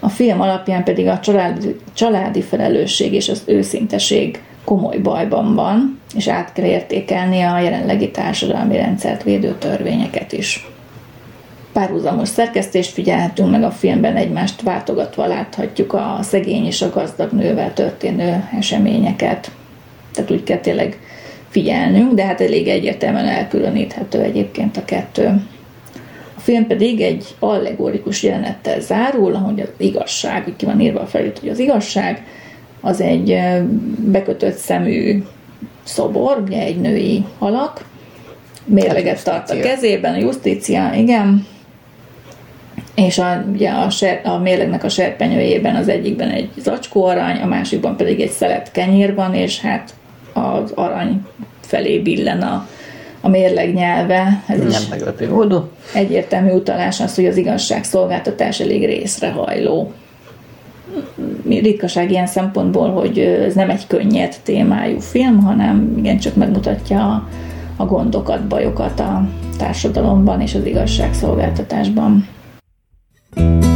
[0.00, 6.28] A film alapján pedig a családi, családi felelősség és az őszinteség komoly bajban van, és
[6.28, 10.66] át kell értékelni a jelenlegi társadalmi rendszert védő törvényeket is.
[11.72, 17.72] Párhuzamos szerkesztést figyelhetünk meg a filmben, egymást váltogatva láthatjuk a szegény és a gazdag nővel
[17.72, 19.50] történő eseményeket.
[20.12, 20.98] Tehát úgy kell tényleg
[21.48, 25.42] figyelnünk, de hát elég egyértelműen elkülöníthető egyébként a kettő.
[26.40, 31.06] A film pedig egy allegorikus jelenettel zárul, ahogy az igazság, úgy ki van írva a
[31.06, 32.24] felület, hogy az igazság,
[32.80, 33.38] az egy
[33.98, 35.22] bekötött szemű
[35.82, 37.84] szobor, ugye egy női alak,
[38.64, 41.46] mérleget tart a kezében, a justícia, igen,
[42.94, 47.46] és a, ugye a, ser, a mérlegnek a serpenyőjében az egyikben egy zacskó arany, a
[47.46, 49.94] másikban pedig egy szelet kenyér van, és hát
[50.32, 51.26] az arany
[51.60, 52.68] felé billen a
[53.20, 54.42] a mérleg nyelve.
[54.46, 55.70] Ez Nem meglepő módon.
[55.94, 59.92] Egyértelmű utalás az, hogy az igazságszolgáltatás elég részrehajló.
[61.48, 67.28] Ritkaság ilyen szempontból, hogy ez nem egy könnyed témájú film, hanem igencsak megmutatja a,
[67.76, 69.28] a gondokat, bajokat a
[69.58, 72.28] társadalomban és az igazságszolgáltatásban.
[73.34, 73.69] thank you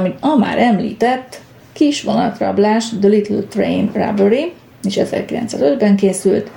[0.00, 1.40] Amit a már említett,
[1.72, 6.50] kis vonatrablás, The Little Train Robbery, és 1905-ben készült,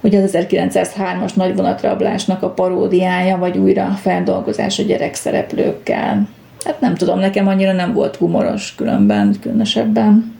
[0.00, 6.28] hogy az 1903-as nagy vonatrablásnak a paródiája, vagy újra feldolgozása gyerekszereplőkkel.
[6.64, 10.34] Hát nem tudom, nekem annyira nem volt humoros különben, különösebben.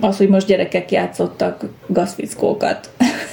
[0.00, 2.90] Az, hogy most gyerekek játszottak gazfickókat.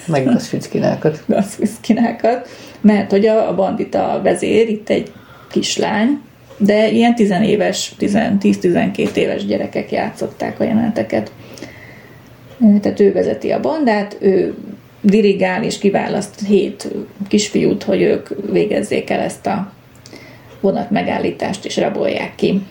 [0.07, 1.23] Meg gazfickinákat.
[1.25, 2.47] gazfickinákat.
[2.81, 5.11] Mert hogy a, a bandita vezér, itt egy
[5.49, 6.21] kislány,
[6.61, 11.31] de ilyen tizenéves, 10-12 éves gyerekek játszották a jeleneteket.
[12.81, 14.55] Tehát ő vezeti a bandát, ő
[15.01, 16.87] dirigál és kiválaszt hét
[17.27, 19.71] kisfiút, hogy ők végezzék el ezt a
[20.59, 22.61] vonat megállítást, és rabolják ki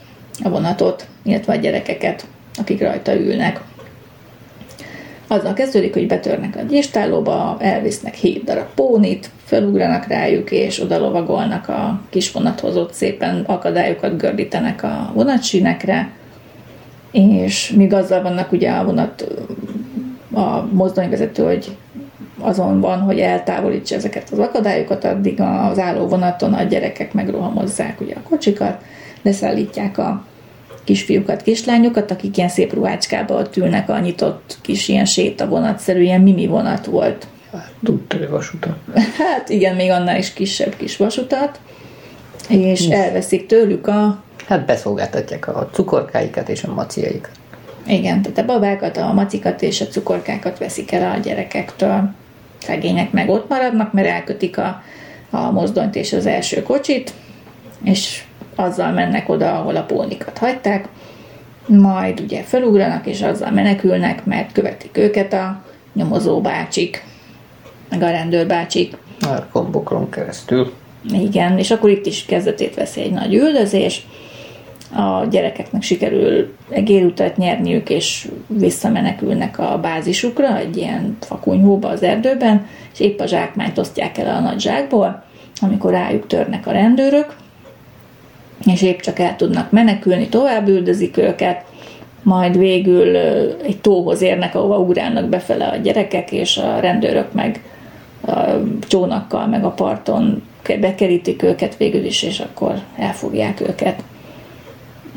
[0.42, 2.26] a vonatot, illetve a gyerekeket,
[2.56, 3.60] akik rajta ülnek.
[5.32, 11.68] Azzal kezdődik, hogy betörnek a gyéstálóba, elvisznek hét darab pónit, felugranak rájuk, és oda lovagolnak
[11.68, 16.10] a kis vonathoz, ott szépen akadályokat gördítenek a vonatsínekre,
[17.10, 19.26] és míg azzal vannak ugye a vonat,
[20.32, 21.76] a mozdonyvezető, hogy
[22.38, 28.14] azon van, hogy eltávolítsa ezeket az akadályokat, addig az álló vonaton a gyerekek megrohamozzák ugye
[28.14, 28.82] a kocsikat,
[29.22, 30.24] leszállítják a
[30.90, 36.46] kisfiúkat, kislányokat, akik ilyen szép ruhácskába ott ülnek a nyitott kis ilyen sétavonatszerű, ilyen mimi
[36.46, 37.26] vonat volt.
[37.52, 38.76] Hát, Tudtali vasutat.
[39.18, 41.60] Hát igen, még annál is kisebb kis vasutat,
[42.48, 42.94] és Mi?
[42.94, 44.22] elveszik tőlük a...
[44.46, 47.30] Hát beszolgáltatják a cukorkáikat és a maciaikat.
[47.86, 52.10] Igen, tehát a babákat, a macikat és a cukorkákat veszik el a gyerekektől.
[52.58, 54.82] Szegények meg ott maradnak, mert elkötik a,
[55.30, 57.12] a mozdonyt és az első kocsit,
[57.82, 58.22] és
[58.54, 60.88] azzal mennek oda, ahol a pónikat hagyták,
[61.66, 65.62] majd ugye felugranak, és azzal menekülnek, mert követik őket a
[65.94, 67.04] nyomozó bácsik,
[67.88, 68.96] meg a rendőrbácsik.
[69.20, 70.72] A kombokron keresztül.
[71.12, 74.06] Igen, és akkor itt is kezdetét veszi egy nagy üldözés,
[74.92, 83.00] a gyerekeknek sikerül egérutat nyerniük, és visszamenekülnek a bázisukra, egy ilyen fakunyhóba az erdőben, és
[83.00, 85.24] épp a zsákmányt osztják el a nagy zsákból,
[85.60, 87.36] amikor rájuk törnek a rendőrök,
[88.66, 91.64] és épp csak el tudnak menekülni, tovább üldözik őket,
[92.22, 93.16] majd végül
[93.62, 97.62] egy tóhoz érnek, ahova ugrálnak befele a gyerekek, és a rendőrök meg
[98.26, 98.40] a
[98.88, 100.42] csónakkal, meg a parton
[100.80, 104.02] bekerítik őket végül is, és akkor elfogják őket.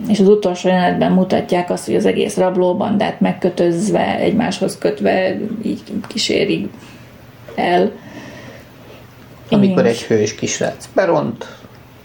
[0.07, 6.69] És az utolsó jelenetben mutatják azt, hogy az egész rablóbandát megkötözve, egymáshoz kötve így kísérik
[7.55, 7.91] el.
[9.49, 11.45] Amikor egy hős kisrác beront,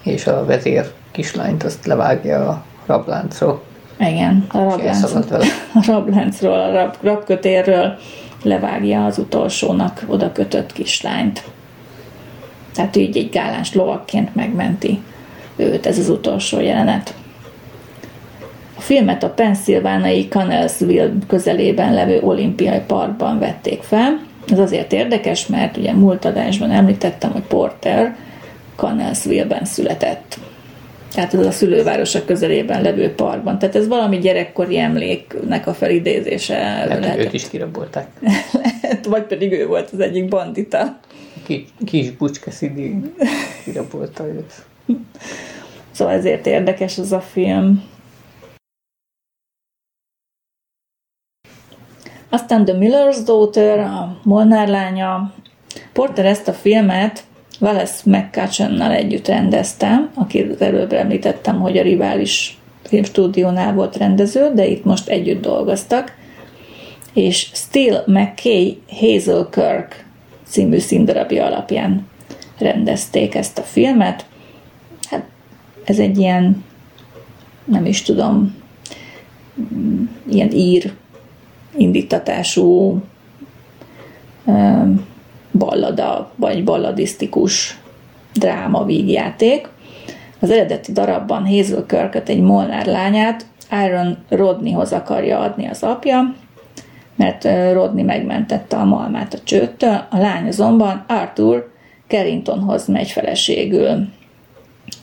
[0.03, 3.63] és a vezér kislányt azt levágja a rabláncról.
[3.99, 5.43] Igen, a rabláncról,
[5.75, 7.99] a rabláncról, a rab, rabkötérről
[8.43, 11.43] levágja az utolsónak oda kötött kislányt.
[12.75, 15.03] Tehát így egy gáláns lovakként megmenti
[15.57, 17.15] őt, ez az utolsó jelenet.
[18.77, 24.21] A filmet a Pennsylvaniai Connellsville közelében levő olimpiai parkban vették fel.
[24.49, 28.17] Ez azért érdekes, mert ugye múlt adásban említettem, hogy Porter
[28.77, 30.39] Connellsville-ben született.
[31.19, 33.59] Tehát ez a szülővárosa közelében levő parkban.
[33.59, 36.59] Tehát ez valami gyerekkori emléknek a felidézése.
[36.59, 37.19] Lehet, lehet.
[37.19, 38.09] őt is kirabolták.
[38.63, 40.99] lehet, vagy pedig ő volt az egyik bandita.
[41.47, 42.95] Ki, kis Bucska Szidi
[43.65, 44.53] kirabolta őt.
[45.91, 47.85] Szóval ezért érdekes ez a film.
[52.29, 55.35] Aztán The Miller's Daughter, a Molnár lánya.
[55.93, 57.25] Porter ezt a filmet
[57.59, 64.85] Wallace McCutcheonnal együtt rendezte, akit előbb említettem, hogy a rivális filmstúdiónál volt rendező, de itt
[64.85, 66.17] most együtt dolgoztak,
[67.13, 70.05] és Still McKay Hazel Kirk
[70.45, 72.07] című színdarabja alapján
[72.59, 74.25] rendezték ezt a filmet.
[75.11, 75.25] Hát
[75.85, 76.65] ez egy ilyen,
[77.65, 78.57] nem is tudom,
[80.31, 80.93] ilyen ír
[81.77, 83.01] indítatású
[85.53, 87.79] ballada, vagy balladisztikus
[88.35, 89.69] dráma vígjáték.
[90.41, 93.47] Az eredeti darabban Hazel Kirköt egy Molnár lányát
[93.87, 96.35] Iron Rodneyhoz akarja adni az apja,
[97.17, 101.71] mert Rodney megmentette a malmát a csőttől, a lány azonban Arthur
[102.07, 104.09] Carringtonhoz megy feleségül.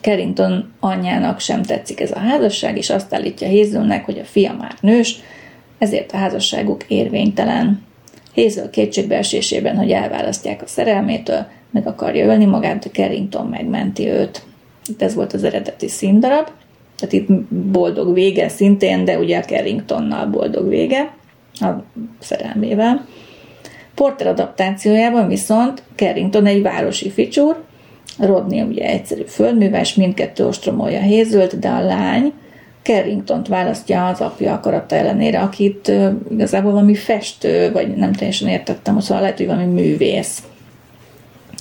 [0.00, 4.74] Carrington anyjának sem tetszik ez a házasság, és azt állítja Hazelnek, hogy a fia már
[4.80, 5.16] nős,
[5.78, 7.82] ezért a házasságuk érvénytelen.
[8.36, 14.42] Hazel kétségbeesésében, hogy elválasztják a szerelmétől, meg akarja ölni magát, de Carrington megmenti őt.
[14.86, 16.48] Itt ez volt az eredeti színdarab,
[16.96, 17.28] tehát itt
[17.72, 21.14] boldog vége szintén, de ugye a Carringtonnal boldog vége,
[21.54, 21.68] a
[22.18, 23.06] szerelmével.
[23.94, 27.64] Porter adaptációjában viszont Carrington egy városi ficsúr,
[28.18, 32.32] Rodney ugye egyszerű földműves, mindkettő ostromolja Hézölt, de a lány
[32.86, 35.92] Carringtont választja az apja akarata ellenére, akit
[36.30, 40.42] igazából valami festő, vagy nem teljesen értettem, szóval lehet, hogy valami művész.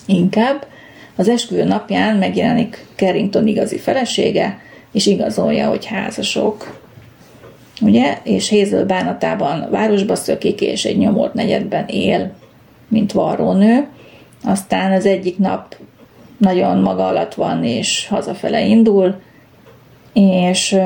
[0.05, 0.65] Inkább
[1.15, 4.59] az esküvő napján megjelenik Carrington igazi felesége,
[4.91, 6.81] és igazolja, hogy házasok.
[7.81, 8.17] Ugye?
[8.23, 12.31] És Hazel bánatában városba szökik, és egy nyomort negyedben él,
[12.87, 13.87] mint varrónő.
[14.43, 15.75] Aztán az egyik nap
[16.37, 19.15] nagyon maga alatt van, és hazafele indul,
[20.15, 20.77] és,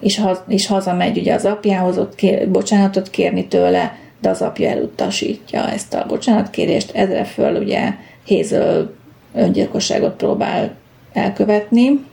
[0.00, 5.68] és, és hazamegy ugye az apjához, ott kér, bocsánatot kérni tőle, de az apja elutasítja
[5.70, 7.94] ezt a bocsánatkérést, ezre föl ugye
[8.28, 8.92] Hazel
[9.34, 10.74] öngyilkosságot próbál
[11.12, 12.04] elkövetni,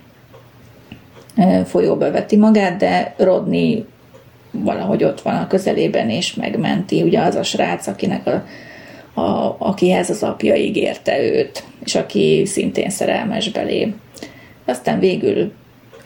[1.65, 3.85] folyóba veti magát, de Rodney
[4.51, 7.01] valahogy ott van a közelében, és megmenti.
[7.01, 8.43] Ugye az a srác, akinek a,
[9.21, 13.93] a, akihez az apja ígérte őt, és aki szintén szerelmes belé.
[14.65, 15.51] Aztán végül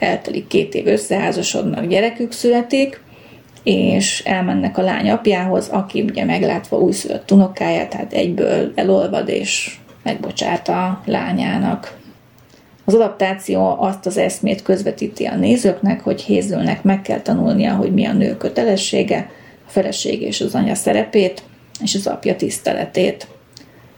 [0.04, 3.02] eltelik két év, összeházasodnak, gyerekük születik,
[3.62, 10.68] és elmennek a lány apjához, aki ugye meglátva újszülött unokáját, tehát egyből elolvad és megbocsát
[10.68, 11.98] a lányának.
[12.84, 18.04] Az adaptáció azt az eszmét közvetíti a nézőknek, hogy Hézülnek meg kell tanulnia, hogy mi
[18.04, 19.30] a nő kötelessége,
[19.66, 21.42] a feleség és az anya szerepét,
[21.82, 23.28] és az apja tiszteletét.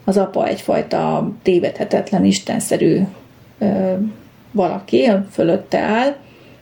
[0.05, 3.01] Az apa egyfajta tévedhetetlen, istenszerű
[3.59, 3.93] ö,
[4.57, 6.17] valaki fölötte áll,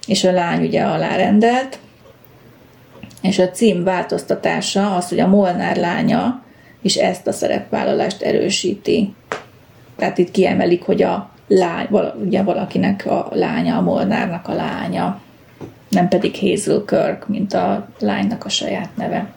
[0.06, 1.78] és a lány ugye alárendelt,
[3.22, 6.42] és a cím változtatása az, hogy a Molnár lánya
[6.82, 9.14] is ezt a szerepvállalást erősíti.
[9.96, 11.88] Tehát itt kiemelik, hogy a lány,
[12.24, 15.20] ugye valakinek a lánya, a Molnárnak a lánya,
[15.88, 19.32] nem pedig Hazel Kirk, mint a lánynak a saját neve.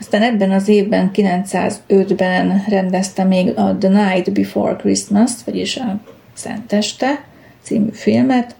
[0.00, 6.00] Aztán ebben az évben, 905-ben rendezte még a The Night Before Christmas, vagyis a
[6.34, 7.24] Szenteste,
[7.68, 8.56] című filmet,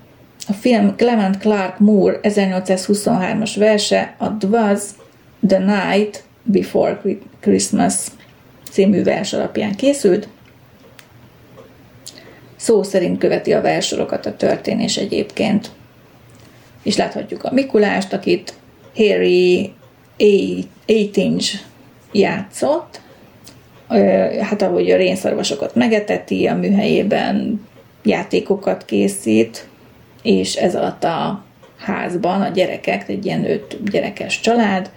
[0.49, 4.81] A film Clement Clark Moore 1823-as verse a Was
[5.47, 7.01] the Night Before
[7.41, 7.95] Christmas
[8.71, 10.29] című vers alapján készült.
[12.57, 15.71] Szó szerint követi a versorokat a történés egyébként.
[16.83, 18.55] És láthatjuk a Mikulást, akit
[18.97, 19.73] Harry
[20.87, 21.47] Aitinge
[22.13, 23.01] játszott,
[24.41, 27.67] hát ahogy a rénszarvasokat megeteti, a műhelyében
[28.09, 29.69] játékokat készít,
[30.23, 31.45] és ez alatt a
[31.77, 34.91] házban a gyerekek, egy ilyen öt gyerekes család,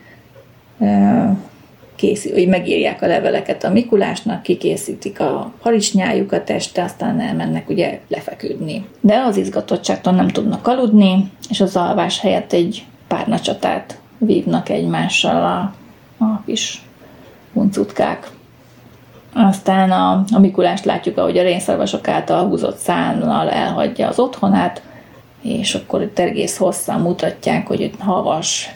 [1.96, 8.86] készít, hogy megírják a leveleket a Mikulásnak, kikészítik a harisnyájukat este, aztán elmennek ugye lefeküdni.
[9.02, 15.74] De az izgatottságtól nem tudnak aludni, és az alvás helyett egy párnacsatát vívnak egymással a,
[16.24, 16.82] a kis
[17.54, 18.30] huncutkák.
[19.34, 24.82] Aztán a, a Mikulást látjuk, ahogy a rénszarvasok által húzott szállal elhagyja az otthonát,
[25.42, 28.76] és akkor itt egész hosszan mutatják, hogy itt havas,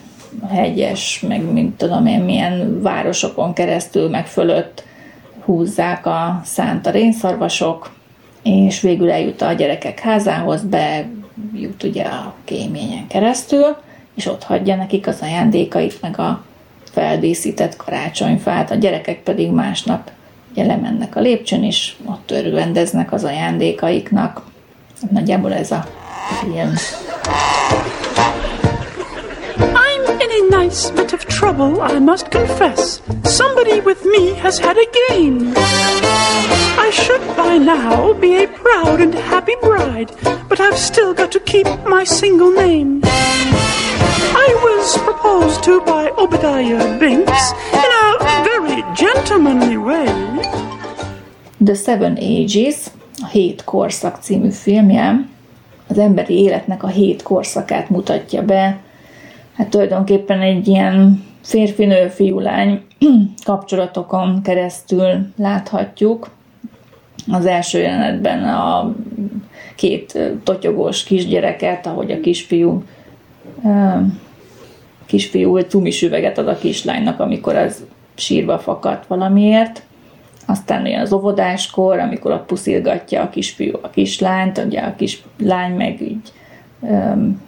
[0.49, 4.84] hegyes, meg mint tudom én milyen városokon keresztül, meg fölött
[5.45, 7.93] húzzák a szánt a rénszarvasok,
[8.43, 11.06] és végül eljut a gyerekek házához, be
[11.53, 13.76] jut ugye a kéményen keresztül,
[14.16, 16.43] és ott hagyja nekik az ajándékait, meg a
[16.91, 20.12] feldíszített karácsonyfát, a gyerekek pedig másnap
[20.56, 24.41] ugye lemennek a lépcsőn, és ott örvendeznek az ajándékaiknak.
[25.12, 25.86] Nagyjából ez a
[26.41, 26.74] film.
[29.74, 32.99] A nice bit of trouble, I must confess.
[33.24, 35.53] Somebody with me has had a game.
[36.78, 40.12] I should by now be a proud and happy bride,
[40.47, 43.01] but I've still got to keep my single name.
[43.03, 50.05] I was proposed to by Obadiah Binks in a very gentlemanly way.
[51.65, 52.76] The Seven Ages,
[53.21, 55.28] a Hét Korszak című filmje,
[55.88, 58.80] az emberi életnek a hét korszakát mutatja be.
[59.53, 62.82] Hát tulajdonképpen egy ilyen férfinő, fiú-lány
[63.45, 66.30] kapcsolatokon keresztül láthatjuk.
[67.32, 68.95] Az első jelenetben a
[69.76, 72.84] két totyogós kisgyereket, ahogy a kisfiú
[75.05, 77.86] kisfiú cumis üveget ad a kislánynak, amikor az
[78.16, 79.84] sírva fakadt valamiért.
[80.45, 86.01] Aztán olyan az óvodáskor, amikor ott puszilgatja a kisfiú a kislányt, ugye a kislány meg
[86.01, 86.32] így
[86.80, 87.41] um,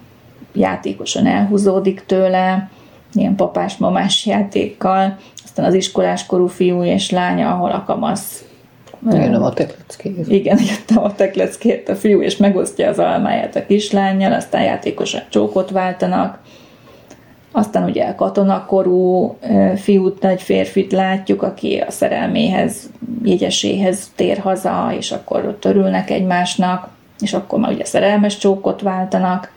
[0.53, 2.69] játékosan elhúzódik tőle,
[3.13, 5.17] ilyen papás-mamás játékkal.
[5.43, 8.47] Aztán az iskoláskorú fiú és lánya, ahol a kamasz
[9.11, 10.27] Jönnöm a tekleckért.
[10.27, 15.69] Igen, jöttem a tekleckért a fiú, és megosztja az almáját a kislányjal, aztán játékosan csókot
[15.69, 16.39] váltanak.
[17.51, 19.37] Aztán ugye a katonakorú
[19.75, 22.89] fiút, nagy férfit látjuk, aki a szerelméhez,
[23.23, 26.89] jegyeséhez tér haza, és akkor ott örülnek egymásnak,
[27.19, 29.53] és akkor már ugye szerelmes csókot váltanak.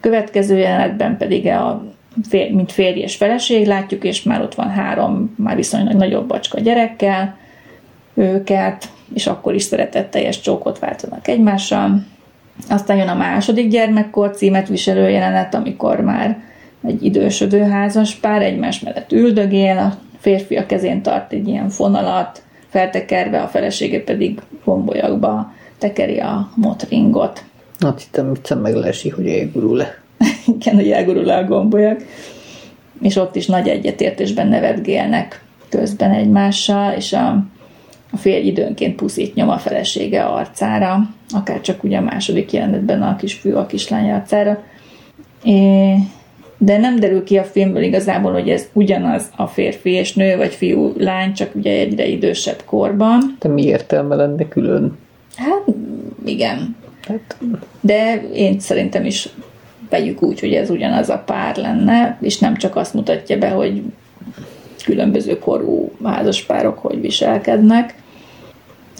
[0.00, 1.84] Következő jelenetben pedig a
[2.30, 7.36] mint férj és feleség látjuk, és már ott van három, már viszonylag nagyobb bacska gyerekkel,
[8.14, 12.04] őket, és akkor is szeretetteljes csókot váltanak egymással.
[12.68, 16.42] Aztán jön a második gyermekkor címet viselő jelenet, amikor már
[16.86, 22.42] egy idősödő házas pár egymás mellett üldögél, a férfi a kezén tart egy ilyen fonalat,
[22.68, 27.44] feltekerve, a felesége pedig gombolyagba tekeri a motringot.
[27.78, 30.02] Azt hittem, hogy meg lesi, hogy elgurul le.
[30.58, 31.96] Igen, hogy elgurul le a gombolyag.
[33.02, 37.46] És ott is nagy egyetértésben nevetgélnek közben egymással, és a
[38.12, 41.00] a férj időnként puszít nyom a felesége arcára,
[41.30, 44.62] akár csak ugye a második jelenetben a kisfiú a kislány arcára.
[45.44, 45.94] É,
[46.58, 50.54] de nem derül ki a filmből igazából, hogy ez ugyanaz a férfi és nő, vagy
[50.54, 53.36] fiú, lány, csak ugye egyre idősebb korban.
[53.38, 54.98] De mi értelme lenne külön?
[55.36, 55.64] Hát
[56.24, 56.76] igen.
[57.08, 57.36] Hát.
[57.80, 59.28] De én szerintem is
[59.90, 63.82] vegyük úgy, hogy ez ugyanaz a pár lenne, és nem csak azt mutatja be, hogy
[64.84, 67.94] különböző korú házaspárok hogy viselkednek.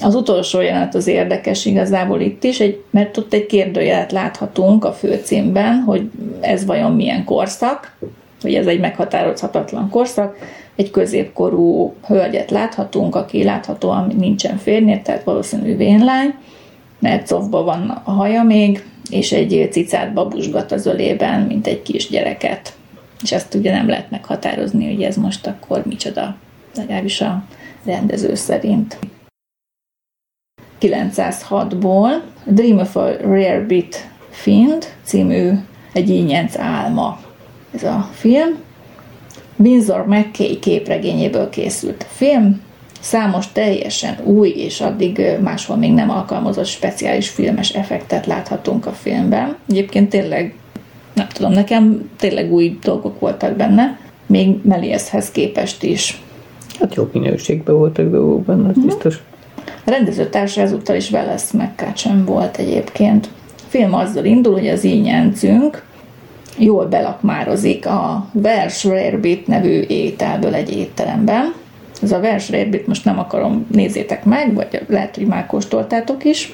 [0.02, 4.92] Az utolsó jelenet az érdekes igazából itt is, egy, mert ott egy kérdőjelet láthatunk a
[4.92, 7.96] főcímben, hogy ez vajon milyen korszak,
[8.42, 10.36] hogy ez egy meghatározhatatlan korszak.
[10.76, 16.34] Egy középkorú hölgyet láthatunk, aki láthatóan nincsen férnél, tehát valószínű vénlány,
[16.98, 22.72] mert cofba van a haja még, és egy cicát babusgat az ölében, mint egy kisgyereket
[23.22, 26.36] és ezt ugye nem lehet meghatározni, hogy ez most akkor micsoda,
[26.74, 27.44] legalábbis a
[27.84, 28.98] rendező szerint.
[30.80, 32.10] 906-ból
[32.44, 35.50] Dream of a Rare Bit Fiend című
[35.92, 37.20] egy ínyenc álma
[37.74, 38.58] ez a film.
[39.56, 42.60] Windsor McKay képregényéből készült a film,
[43.00, 49.56] Számos teljesen új és addig máshol még nem alkalmazott speciális filmes effektet láthatunk a filmben.
[49.68, 50.54] Egyébként tényleg,
[51.12, 56.22] nem tudom, nekem tényleg új dolgok voltak benne, még Melieshez képest is.
[56.80, 58.84] Hát jó minőségben voltak dolgok benne, az uh-huh.
[58.84, 59.22] biztos.
[59.84, 63.28] A rendezőtársa ezúttal is Wallace McCutcheon volt egyébként.
[63.56, 65.86] A film azzal indul, hogy az ínyencünk
[66.58, 71.54] jól belakmározik a Vers Rarebit nevű ételből egy étteremben.
[72.02, 76.50] Ez a Vers Rarebit most nem akarom, nézzétek meg, vagy lehet, hogy már kóstoltátok is.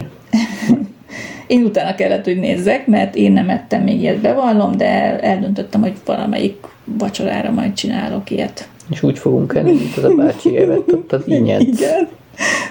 [1.46, 5.92] én utána kellett, hogy nézzek, mert én nem ettem még ilyet, bevallom, de eldöntöttem, hogy
[6.04, 8.68] valamelyik vacsorára majd csinálok ilyet.
[8.90, 11.60] És úgy fogunk enni, mint az a bácsi evett ott az ingyen.
[11.74, 12.08] Igen.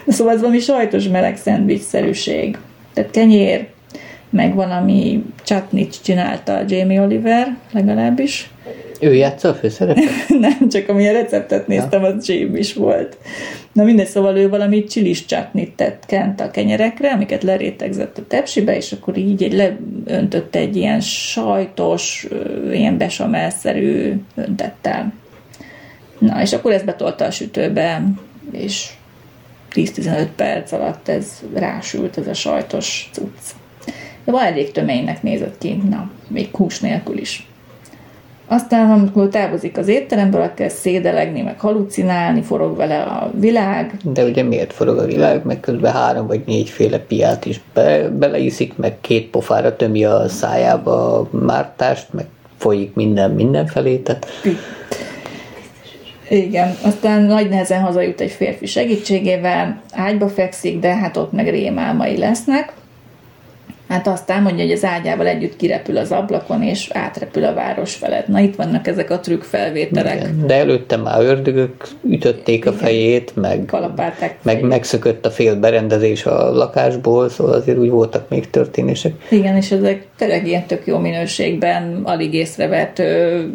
[0.07, 2.57] Szóval ez valami sajtos meleg szendvicsszerűség.
[2.93, 3.67] Tehát kenyér,
[4.29, 8.49] meg valami csatnit csinálta Jamie Oliver, legalábbis.
[8.99, 10.03] Ő játsza a főszerepet?
[10.39, 12.07] Nem, csak amilyen receptet néztem, ja.
[12.07, 13.17] az Jamie is volt.
[13.71, 18.75] Na mindegy, szóval ő valami csilis csatnit tett kent a kenyerekre, amiket lerétegzett a tepsibe,
[18.75, 22.27] és akkor így egy leöntötte egy ilyen sajtos,
[22.71, 25.13] ilyen besamelszerű öntettel.
[26.19, 28.03] Na, és akkor ezt betolta a sütőbe,
[28.51, 28.89] és
[29.75, 33.53] 10-15 perc alatt ez rásült, ez a sajtos cucc.
[34.25, 37.47] De van elég töménynek nézett ki, na, még hús nélkül is.
[38.47, 43.97] Aztán, amikor távozik az étteremből, kezd szédelegni, meg halucinálni, forog vele a világ.
[44.03, 48.77] De ugye miért forog a világ, meg közben három vagy négyféle piát is be, beleiszik,
[48.77, 52.25] meg két pofára tömi a szájába a mártást, meg
[52.57, 54.27] folyik minden mindenfelé, tehát...
[56.29, 62.17] Igen, aztán nagy nehezen hazajut egy férfi segítségével, ágyba fekszik, de hát ott meg rémálmai
[62.17, 62.73] lesznek.
[63.93, 68.27] Hát aztán mondja, hogy az ágyával együtt kirepül az ablakon, és átrepül a város felett.
[68.27, 70.15] Na itt vannak ezek a trükkfelvételek.
[70.15, 76.25] Igen, de előtte már ördögök ütötték a fejét, meg, Kalapálták meg megszökött a fél berendezés
[76.25, 79.13] a lakásból, szóval azért úgy voltak még történések.
[79.29, 83.01] Igen, és ezek tényleg ilyen tök jó minőségben, alig észrevett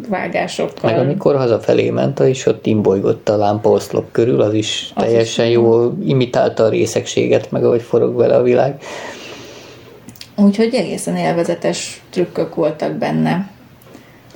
[0.09, 0.91] vágásokkal.
[0.91, 5.53] Meg amikor hazafelé ment, és ott imbolygott a lámpaoszlop körül, az is az teljesen is
[5.53, 8.81] jól imitálta a részegséget, meg ahogy forog vele a világ.
[10.43, 13.49] Úgyhogy egészen élvezetes trükkök voltak benne.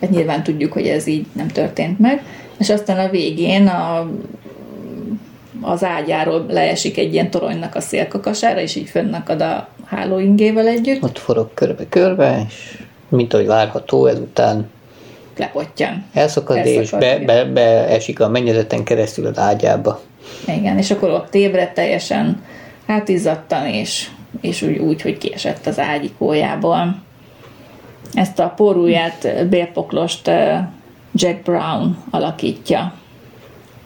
[0.01, 2.23] Hát nyilván tudjuk, hogy ez így nem történt meg.
[2.57, 4.09] És aztán a végén a,
[5.61, 11.03] az ágyáról leesik egy ilyen toronynak a szélkakasára, és így fönnakad a hálóingével együtt.
[11.03, 14.69] Ott forog körbe-körbe, és mint ahogy várható, ezután
[15.37, 16.05] lepottyan.
[16.13, 20.01] Elszakad, Elszakad és be, be, beesik a mennyezeten keresztül az ágyába.
[20.47, 22.43] Igen, és akkor ott ébred teljesen
[22.87, 24.09] hátizzattan, és
[24.41, 26.95] és úgy, úgy hogy kiesett az ágyikójából.
[28.13, 30.27] Ezt a porúját, bérpoklost
[31.13, 32.93] Jack Brown alakítja.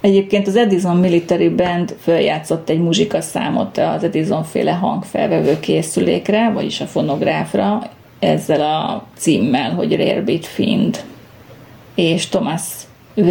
[0.02, 6.86] Egyébként az Edison Military Band följátszott egy muzsikaszámot az Edison féle hangfelvevő készülékre, vagyis a
[6.86, 7.90] fonográfra,
[8.20, 11.04] ezzel a címmel, hogy Rarebit Find.
[11.96, 12.62] És Thomas
[13.14, 13.30] V.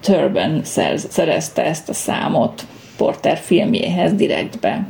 [0.00, 0.60] Turban
[1.08, 2.66] szerezte ezt a számot
[2.96, 4.86] Porter filmjéhez direktbe.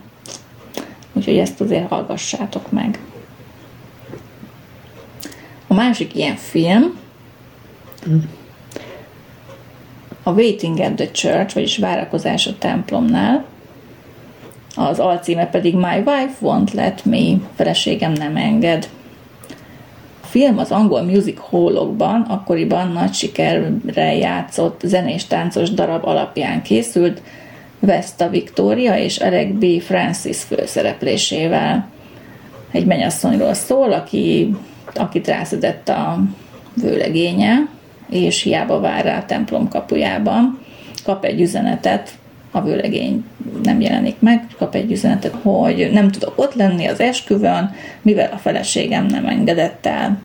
[1.19, 2.99] Úgyhogy ezt azért hallgassátok meg.
[5.67, 6.99] A másik ilyen film
[10.23, 13.45] a Waiting at the Church, vagyis Várakozás a templomnál,
[14.77, 18.89] az alcíme pedig My Wife Won't Let Me, feleségem nem enged.
[20.23, 27.23] A film az angol music hallokban akkoriban nagy sikerre játszott zenés-táncos darab alapján készült,
[27.81, 29.83] Vesta Victoria és Eric B.
[29.83, 31.89] Francis főszereplésével.
[32.71, 34.55] Egy mennyasszonyról szól, aki,
[34.95, 36.19] akit rászedett a
[36.75, 37.69] vőlegénye,
[38.11, 40.59] és hiába vár rá a templom kapujában.
[41.05, 42.11] Kap egy üzenetet,
[42.51, 43.25] a vőlegény
[43.63, 48.37] nem jelenik meg, kap egy üzenetet, hogy nem tudok ott lenni az esküvőn, mivel a
[48.37, 50.19] feleségem nem engedett el.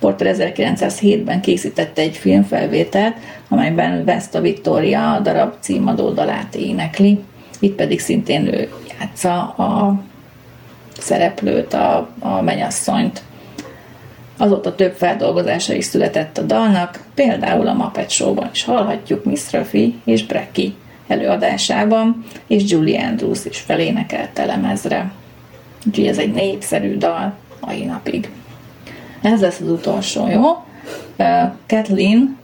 [0.00, 3.16] Porter 1907-ben készítette egy filmfelvételt,
[3.48, 7.18] amelyben Vesta Victoria a darab címadó dalát énekli.
[7.60, 8.68] Itt pedig szintén ő
[8.98, 10.00] játsza a
[10.98, 13.22] szereplőt, a, a menyasszonyt.
[14.36, 19.94] Azóta több feldolgozása is született a dalnak, például a Muppet Show-ban is hallhatjuk Miss Ruffy
[20.04, 20.74] és Brecky
[21.06, 25.12] előadásában, és Julie Andrews is felénekelte lemezre.
[25.86, 28.30] Úgyhogy ez egy népszerű dal mai napig.
[29.22, 30.64] Ez lesz az utolsó, jó?
[31.66, 32.38] Kathleen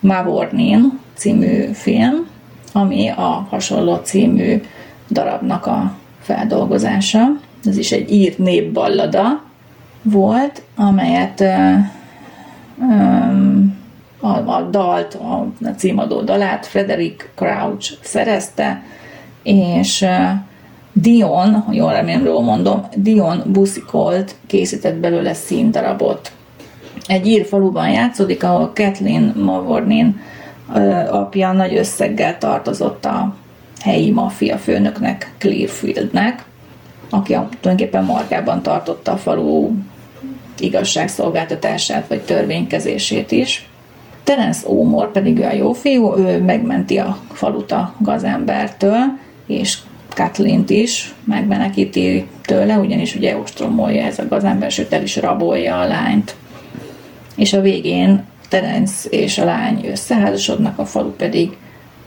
[0.00, 2.26] Mavornin című film,
[2.72, 4.62] ami a hasonló című
[5.10, 7.26] darabnak a feldolgozása.
[7.64, 9.42] Ez is egy írt népballada
[10.02, 11.40] volt, amelyet
[14.20, 18.82] a, a dalt, a, a címadó dalát Frederick Crouch szerezte,
[19.42, 20.06] és
[20.92, 26.32] Dion, ha jól remélem, jól mondom, Dion Busikolt készített belőle színdarabot.
[27.06, 30.20] Egy ír játszódik, ahol Kathleen Mavornin
[31.10, 33.34] apja nagy összeggel tartozott a
[33.80, 36.44] helyi maffia főnöknek, Clearfieldnek,
[37.10, 39.70] aki tulajdonképpen markában tartotta a falu
[40.58, 43.68] igazságszolgáltatását vagy törvénykezését is.
[44.24, 49.78] Terence Ómor pedig a jó fiú, ő megmenti a falut a gazembertől, és
[50.14, 55.86] kathleen is megmenekíti tőle, ugyanis ugye ostromolja ez a gazember, sőt el is rabolja a
[55.86, 56.34] lányt.
[57.36, 61.56] És a végén Terence és a lány összeházasodnak, a falu pedig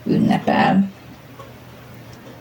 [0.03, 0.89] ünnepel.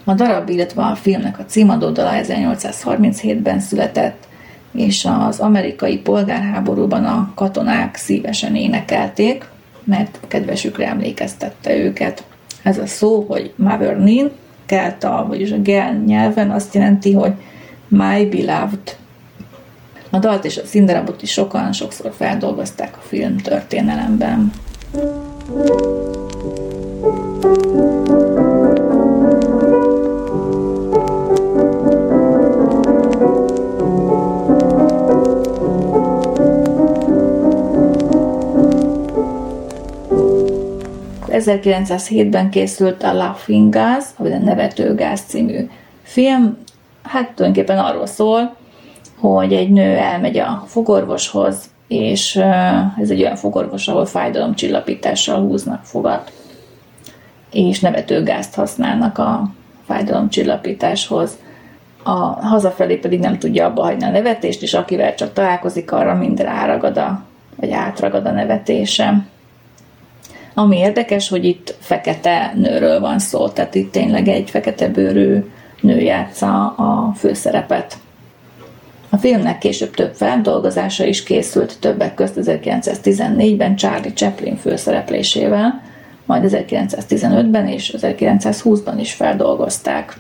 [0.05, 4.27] A darab, illetve a filmnek a címadó dala 1837-ben született,
[4.73, 9.45] és az amerikai polgárháborúban a katonák szívesen énekelték,
[9.85, 12.25] mert kedvesükre emlékeztette őket.
[12.63, 14.31] Ez a szó, hogy Mavernin,
[14.67, 17.33] kelta, vagyis a gel nyelven azt jelenti, hogy
[17.89, 18.97] my beloved.
[20.11, 24.53] A dalt és a színdarabot is sokan sokszor feldolgozták a film történelemben.
[27.45, 28.04] thank you
[41.39, 45.69] 1907-ben készült a Laughing Gas, vagy a Nevető Gáz című
[46.03, 46.59] film.
[47.03, 48.57] Hát tulajdonképpen arról szól,
[49.19, 52.37] hogy egy nő elmegy a fogorvoshoz, és
[53.01, 56.33] ez egy olyan fogorvos, ahol fájdalomcsillapítással húznak fogat,
[57.53, 59.51] és nevetőgázt használnak a
[59.87, 61.39] fájdalomcsillapításhoz.
[62.03, 62.17] A
[62.47, 66.99] hazafelé pedig nem tudja abba hagyni a nevetést, és akivel csak találkozik, arra mind ráragad
[66.99, 67.23] a,
[67.57, 69.27] vagy átragad a nevetése.
[70.55, 75.45] Ami érdekes, hogy itt fekete nőről van szó, tehát itt tényleg egy fekete bőrű
[75.81, 77.97] nő játsza a főszerepet.
[79.09, 85.83] A filmnek később több feldolgozása is készült, többek közt 1914-ben Charlie Chaplin főszereplésével,
[86.27, 90.19] majd 1915-ben és 1920-ban is feldolgozták.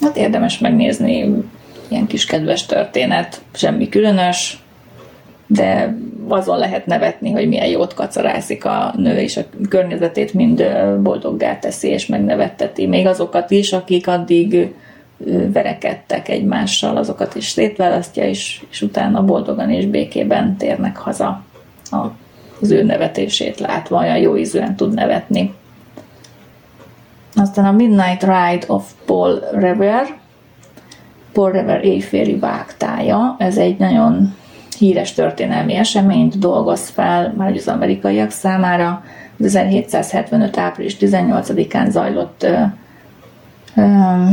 [0.00, 1.44] Hát érdemes megnézni,
[1.88, 4.62] ilyen kis kedves történet, semmi különös,
[5.46, 5.96] de
[6.32, 10.64] azon lehet nevetni, hogy milyen jót kacarászik a nő, és a környezetét mind
[11.02, 12.86] boldoggá teszi, és megnevetteti.
[12.86, 14.74] Még azokat is, akik addig
[15.52, 21.42] verekedtek egymással, azokat is szétválasztja, és, és utána boldogan és békében térnek haza
[22.60, 25.54] az ő nevetését látva, olyan jó ízűen tud nevetni.
[27.34, 30.20] Aztán a Midnight Ride of Paul Revere,
[31.32, 34.34] Paul Revere éjféli vágtája, ez egy nagyon
[34.82, 39.04] híres történelmi eseményt dolgoz fel már az amerikaiak számára.
[39.40, 40.58] 1775.
[40.58, 42.56] április 18-án zajlott ö,
[43.76, 43.82] ö,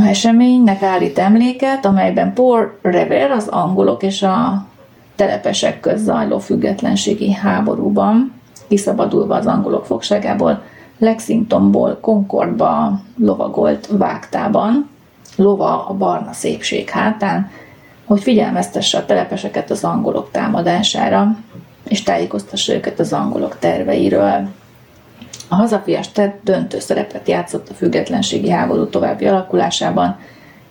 [0.08, 4.66] eseménynek állít emléket, amelyben Paul Revere az angolok és a
[5.16, 8.34] telepesek köz zajló függetlenségi háborúban,
[8.68, 10.64] kiszabadulva az angolok fogságából,
[10.98, 14.90] Lexingtonból Concordba lovagolt vágtában,
[15.36, 17.50] lova a barna szépség hátán,
[18.10, 21.38] hogy figyelmeztesse a telepeseket az angolok támadására,
[21.88, 24.48] és tájékoztassa őket az angolok terveiről.
[25.48, 30.20] A hazafias tett döntő szerepet játszott a függetlenségi háború további alakulásában,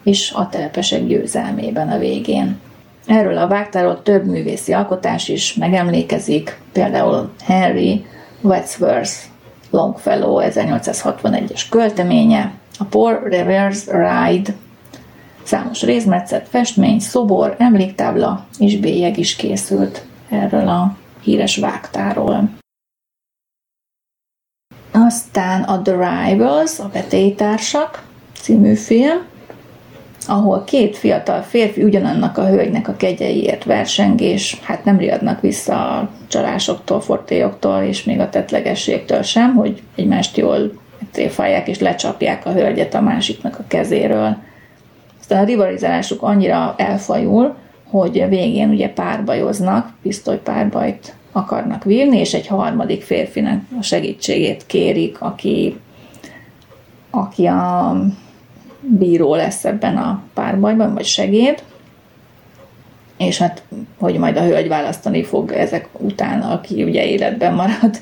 [0.02, 2.58] és a telepesek győzelmében a végén.
[3.06, 8.06] Erről a vágtáról több művészi alkotás is megemlékezik, például Henry
[8.40, 9.12] Wadsworth
[9.70, 14.54] Longfellow 1861-es költeménye, a Poor Reverse Ride
[15.48, 22.50] Számos részmetszet, festmény, szobor, emléktábla és bélyeg is készült erről a híres vágtáról.
[24.92, 29.18] Aztán a The Rivals, a vetélytársak című film,
[30.26, 35.98] ahol két fiatal férfi ugyanannak a hölgynek a kegyeiért verseng, és hát nem riadnak vissza
[35.98, 40.72] a csalásoktól, fortélyoktól, és még a tetlegességtől sem, hogy egymást jól
[41.12, 44.46] tréfálják és lecsapják a hölgyet a másiknak a kezéről.
[45.28, 47.54] Aztán a rivalizálásuk annyira elfajul,
[47.84, 55.76] hogy végén ugye párbajoznak, pisztolypárbajt akarnak vívni, és egy harmadik férfinek a segítségét kérik, aki,
[57.10, 57.96] aki a
[58.80, 61.62] bíró lesz ebben a párbajban, vagy segéd,
[63.16, 63.62] és hát,
[63.98, 67.96] hogy majd a hölgy választani fog ezek után, aki ugye életben marad,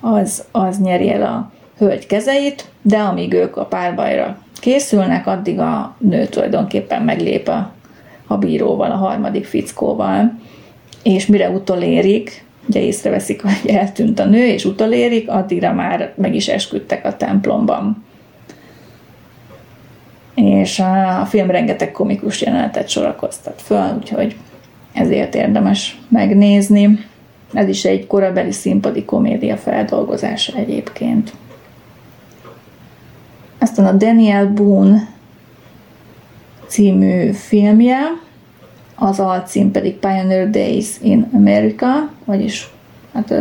[0.00, 5.94] az, az nyeri el a hölgy kezeit, de amíg ők a párbajra készülnek, addig a
[5.98, 7.72] nő tulajdonképpen meglép a,
[8.26, 10.38] a bíróval, a harmadik fickóval,
[11.02, 16.48] és mire utolérik, ugye észreveszik, hogy eltűnt a nő, és utolérik, addigra már meg is
[16.48, 18.04] esküdtek a templomban.
[20.34, 20.78] és
[21.20, 24.36] a film rengeteg komikus jelenetet sorakoztat föl, úgyhogy
[24.92, 26.98] ezért érdemes megnézni.
[27.52, 31.32] Ez is egy korabeli színpadi komédia feldolgozása egyébként.
[33.62, 35.08] Aztán a Daniel Boone
[36.66, 38.00] című filmje,
[38.94, 42.70] az alcím pedig Pioneer Days in America, vagyis
[43.12, 43.34] hát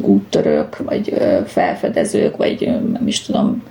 [0.00, 1.14] úttörők, vagy
[1.46, 3.62] felfedezők, vagy nem is tudom,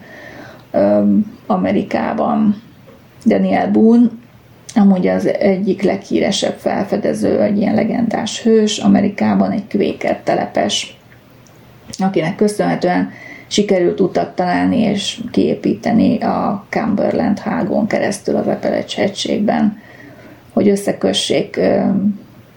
[1.46, 2.62] Amerikában.
[3.26, 4.08] Daniel Boone,
[4.76, 10.98] amúgy az egyik leghíresebb felfedező, egy ilyen legendás hős, Amerikában egy kvéker telepes,
[12.00, 13.12] akinek köszönhetően
[13.48, 19.82] sikerült utat találni és kiépíteni a Cumberland hágon keresztül az Appalach hegységben,
[20.54, 21.60] hogy összekössék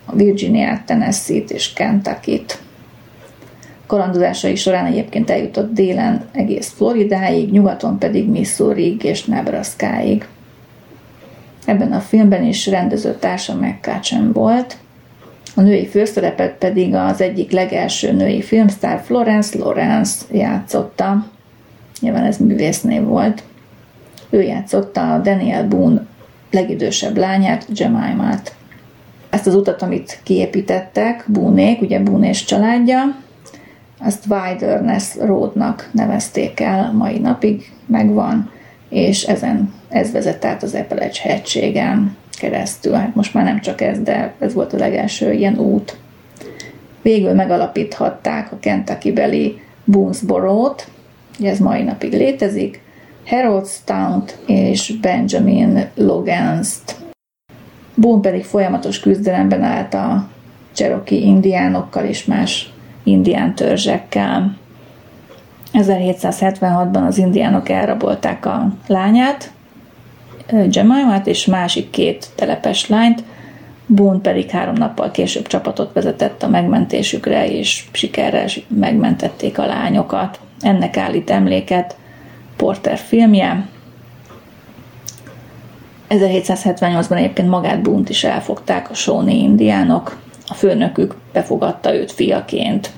[0.04, 2.58] a Virginiát, Tennessee-t és Kentucky-t.
[3.86, 10.26] Kalandozásai során egyébként eljutott délen egész Floridáig, nyugaton pedig Missouriig és Nebraskaig.
[11.64, 14.76] Ebben a filmben is rendező társa McCutcheon volt,
[15.54, 21.26] a női főszerepet pedig az egyik legelső női filmsztár Florence Lawrence játszotta.
[22.00, 23.42] Nyilván ez művésznév volt.
[24.30, 26.06] Ő játszotta a Daniel Boone
[26.50, 28.54] legidősebb lányát, Jemima-t.
[29.30, 33.16] Ezt az utat, amit kiépítettek, Búnék, ugye Búnés családja,
[33.98, 38.50] azt Wilderness Roadnak nevezték el, mai napig megvan,
[38.88, 42.92] és ezen ez vezet át az Appalach hegységen keresztül.
[42.92, 45.96] Hát most már nem csak ez, de ez volt a legelső ilyen út.
[47.02, 50.88] Végül megalapíthatták a Kentucky-beli Boonesboro-t,
[51.38, 52.82] ugye ez mai napig létezik,
[53.26, 56.96] Haroldstown és Benjamin Logans-t.
[57.94, 60.28] Boone pedig folyamatos küzdelemben állt a
[60.72, 62.72] Cherokee indiánokkal és más
[63.02, 64.56] indián törzsekkel.
[65.72, 69.50] 1776-ban az indiánok elrabolták a lányát,
[70.70, 73.22] Jemima-t és másik két telepes lányt,
[73.86, 80.40] Boone pedig három nappal később csapatot vezetett a megmentésükre, és sikerrel megmentették a lányokat.
[80.60, 81.96] Ennek állít emléket
[82.56, 83.66] Porter filmje.
[86.08, 90.18] 1778-ban egyébként magát Bunt is elfogták a Shawnee indiánok.
[90.46, 92.90] A főnökük befogadta őt fiaként.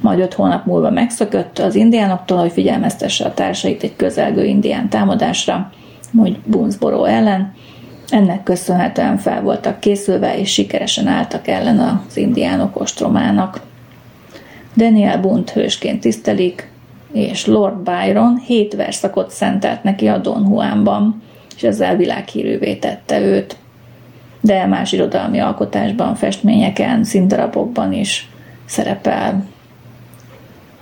[0.00, 5.72] Majd öt hónap múlva megszökött az indiánoktól, hogy figyelmeztesse a társait egy közelgő indián támadásra,
[6.16, 7.54] hogy Boonesboro ellen.
[8.08, 13.60] Ennek köszönhetően fel voltak készülve, és sikeresen álltak ellen az indiánok ostromának.
[14.76, 16.70] Daniel Bunt hősként tisztelik,
[17.12, 21.22] és Lord Byron hét verszakot szentelt neki a Don Juanban,
[21.56, 23.56] és ezzel világhírűvé tette őt.
[24.40, 28.28] De más irodalmi alkotásban, festményeken, színdarabokban is
[28.64, 29.46] szerepel,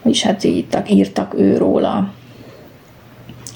[0.03, 2.13] és hát írtak, írtak ő róla.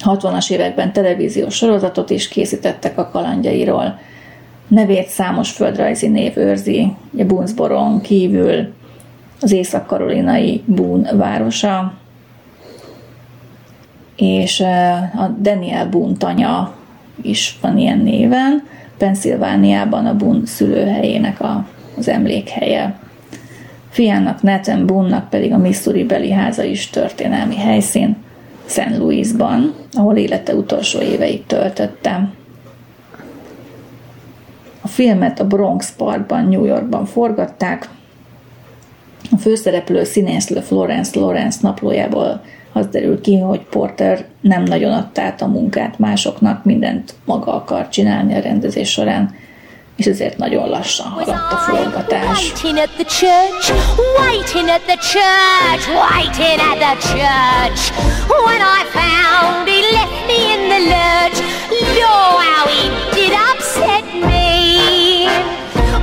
[0.05, 3.99] 60-as években televíziós sorozatot is készítettek a kalandjairól.
[4.69, 8.73] Nevét számos földrajzi név őrzi, ugye Boonsboron kívül
[9.41, 11.95] az észak-karolinai Boone városa,
[14.17, 14.61] és
[15.17, 16.75] a Daniel Boone tanya
[17.23, 18.63] is van ilyen néven,
[18.99, 22.99] Pennsylvániában a Boone szülőhelyének a, az emlékhelye.
[23.91, 28.17] Fiának Nathan Boone-nak pedig a Missouri beli háza is történelmi helyszín,
[28.67, 28.97] St.
[28.99, 32.31] Louisban, ahol élete utolsó éveit töltötte.
[34.81, 37.89] A filmet a Bronx Parkban, New Yorkban forgatták.
[39.31, 42.41] A főszereplő színésznő Florence Lawrence naplójából
[42.73, 47.89] az derül ki, hogy Porter nem nagyon adta át a munkát másoknak, mindent maga akar
[47.89, 49.35] csinálni a rendezés során,
[49.97, 52.53] és ezért nagyon lassan haladt a forgatás.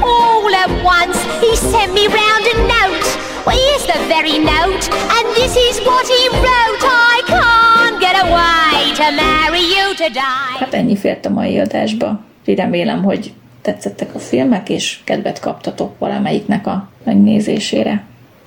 [0.03, 3.07] All at once he sent me round a note.
[3.45, 4.83] Well, here's the very note,
[5.15, 6.83] and this is what he wrote.
[6.83, 10.57] I can't get away to marry you to die.
[10.59, 12.19] Hát ennyi fért a mai adásba.
[12.45, 18.03] Remélem, hogy tetszettek a filmek, és kedvet kaptatok valamelyiknek a megnézésére.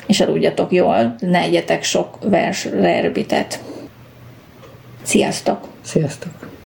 [0.07, 3.61] És aludjatok jól, ne egyetek sok vers rerbitet.
[5.03, 5.69] Sziasztok!
[5.83, 6.54] Sziasztok!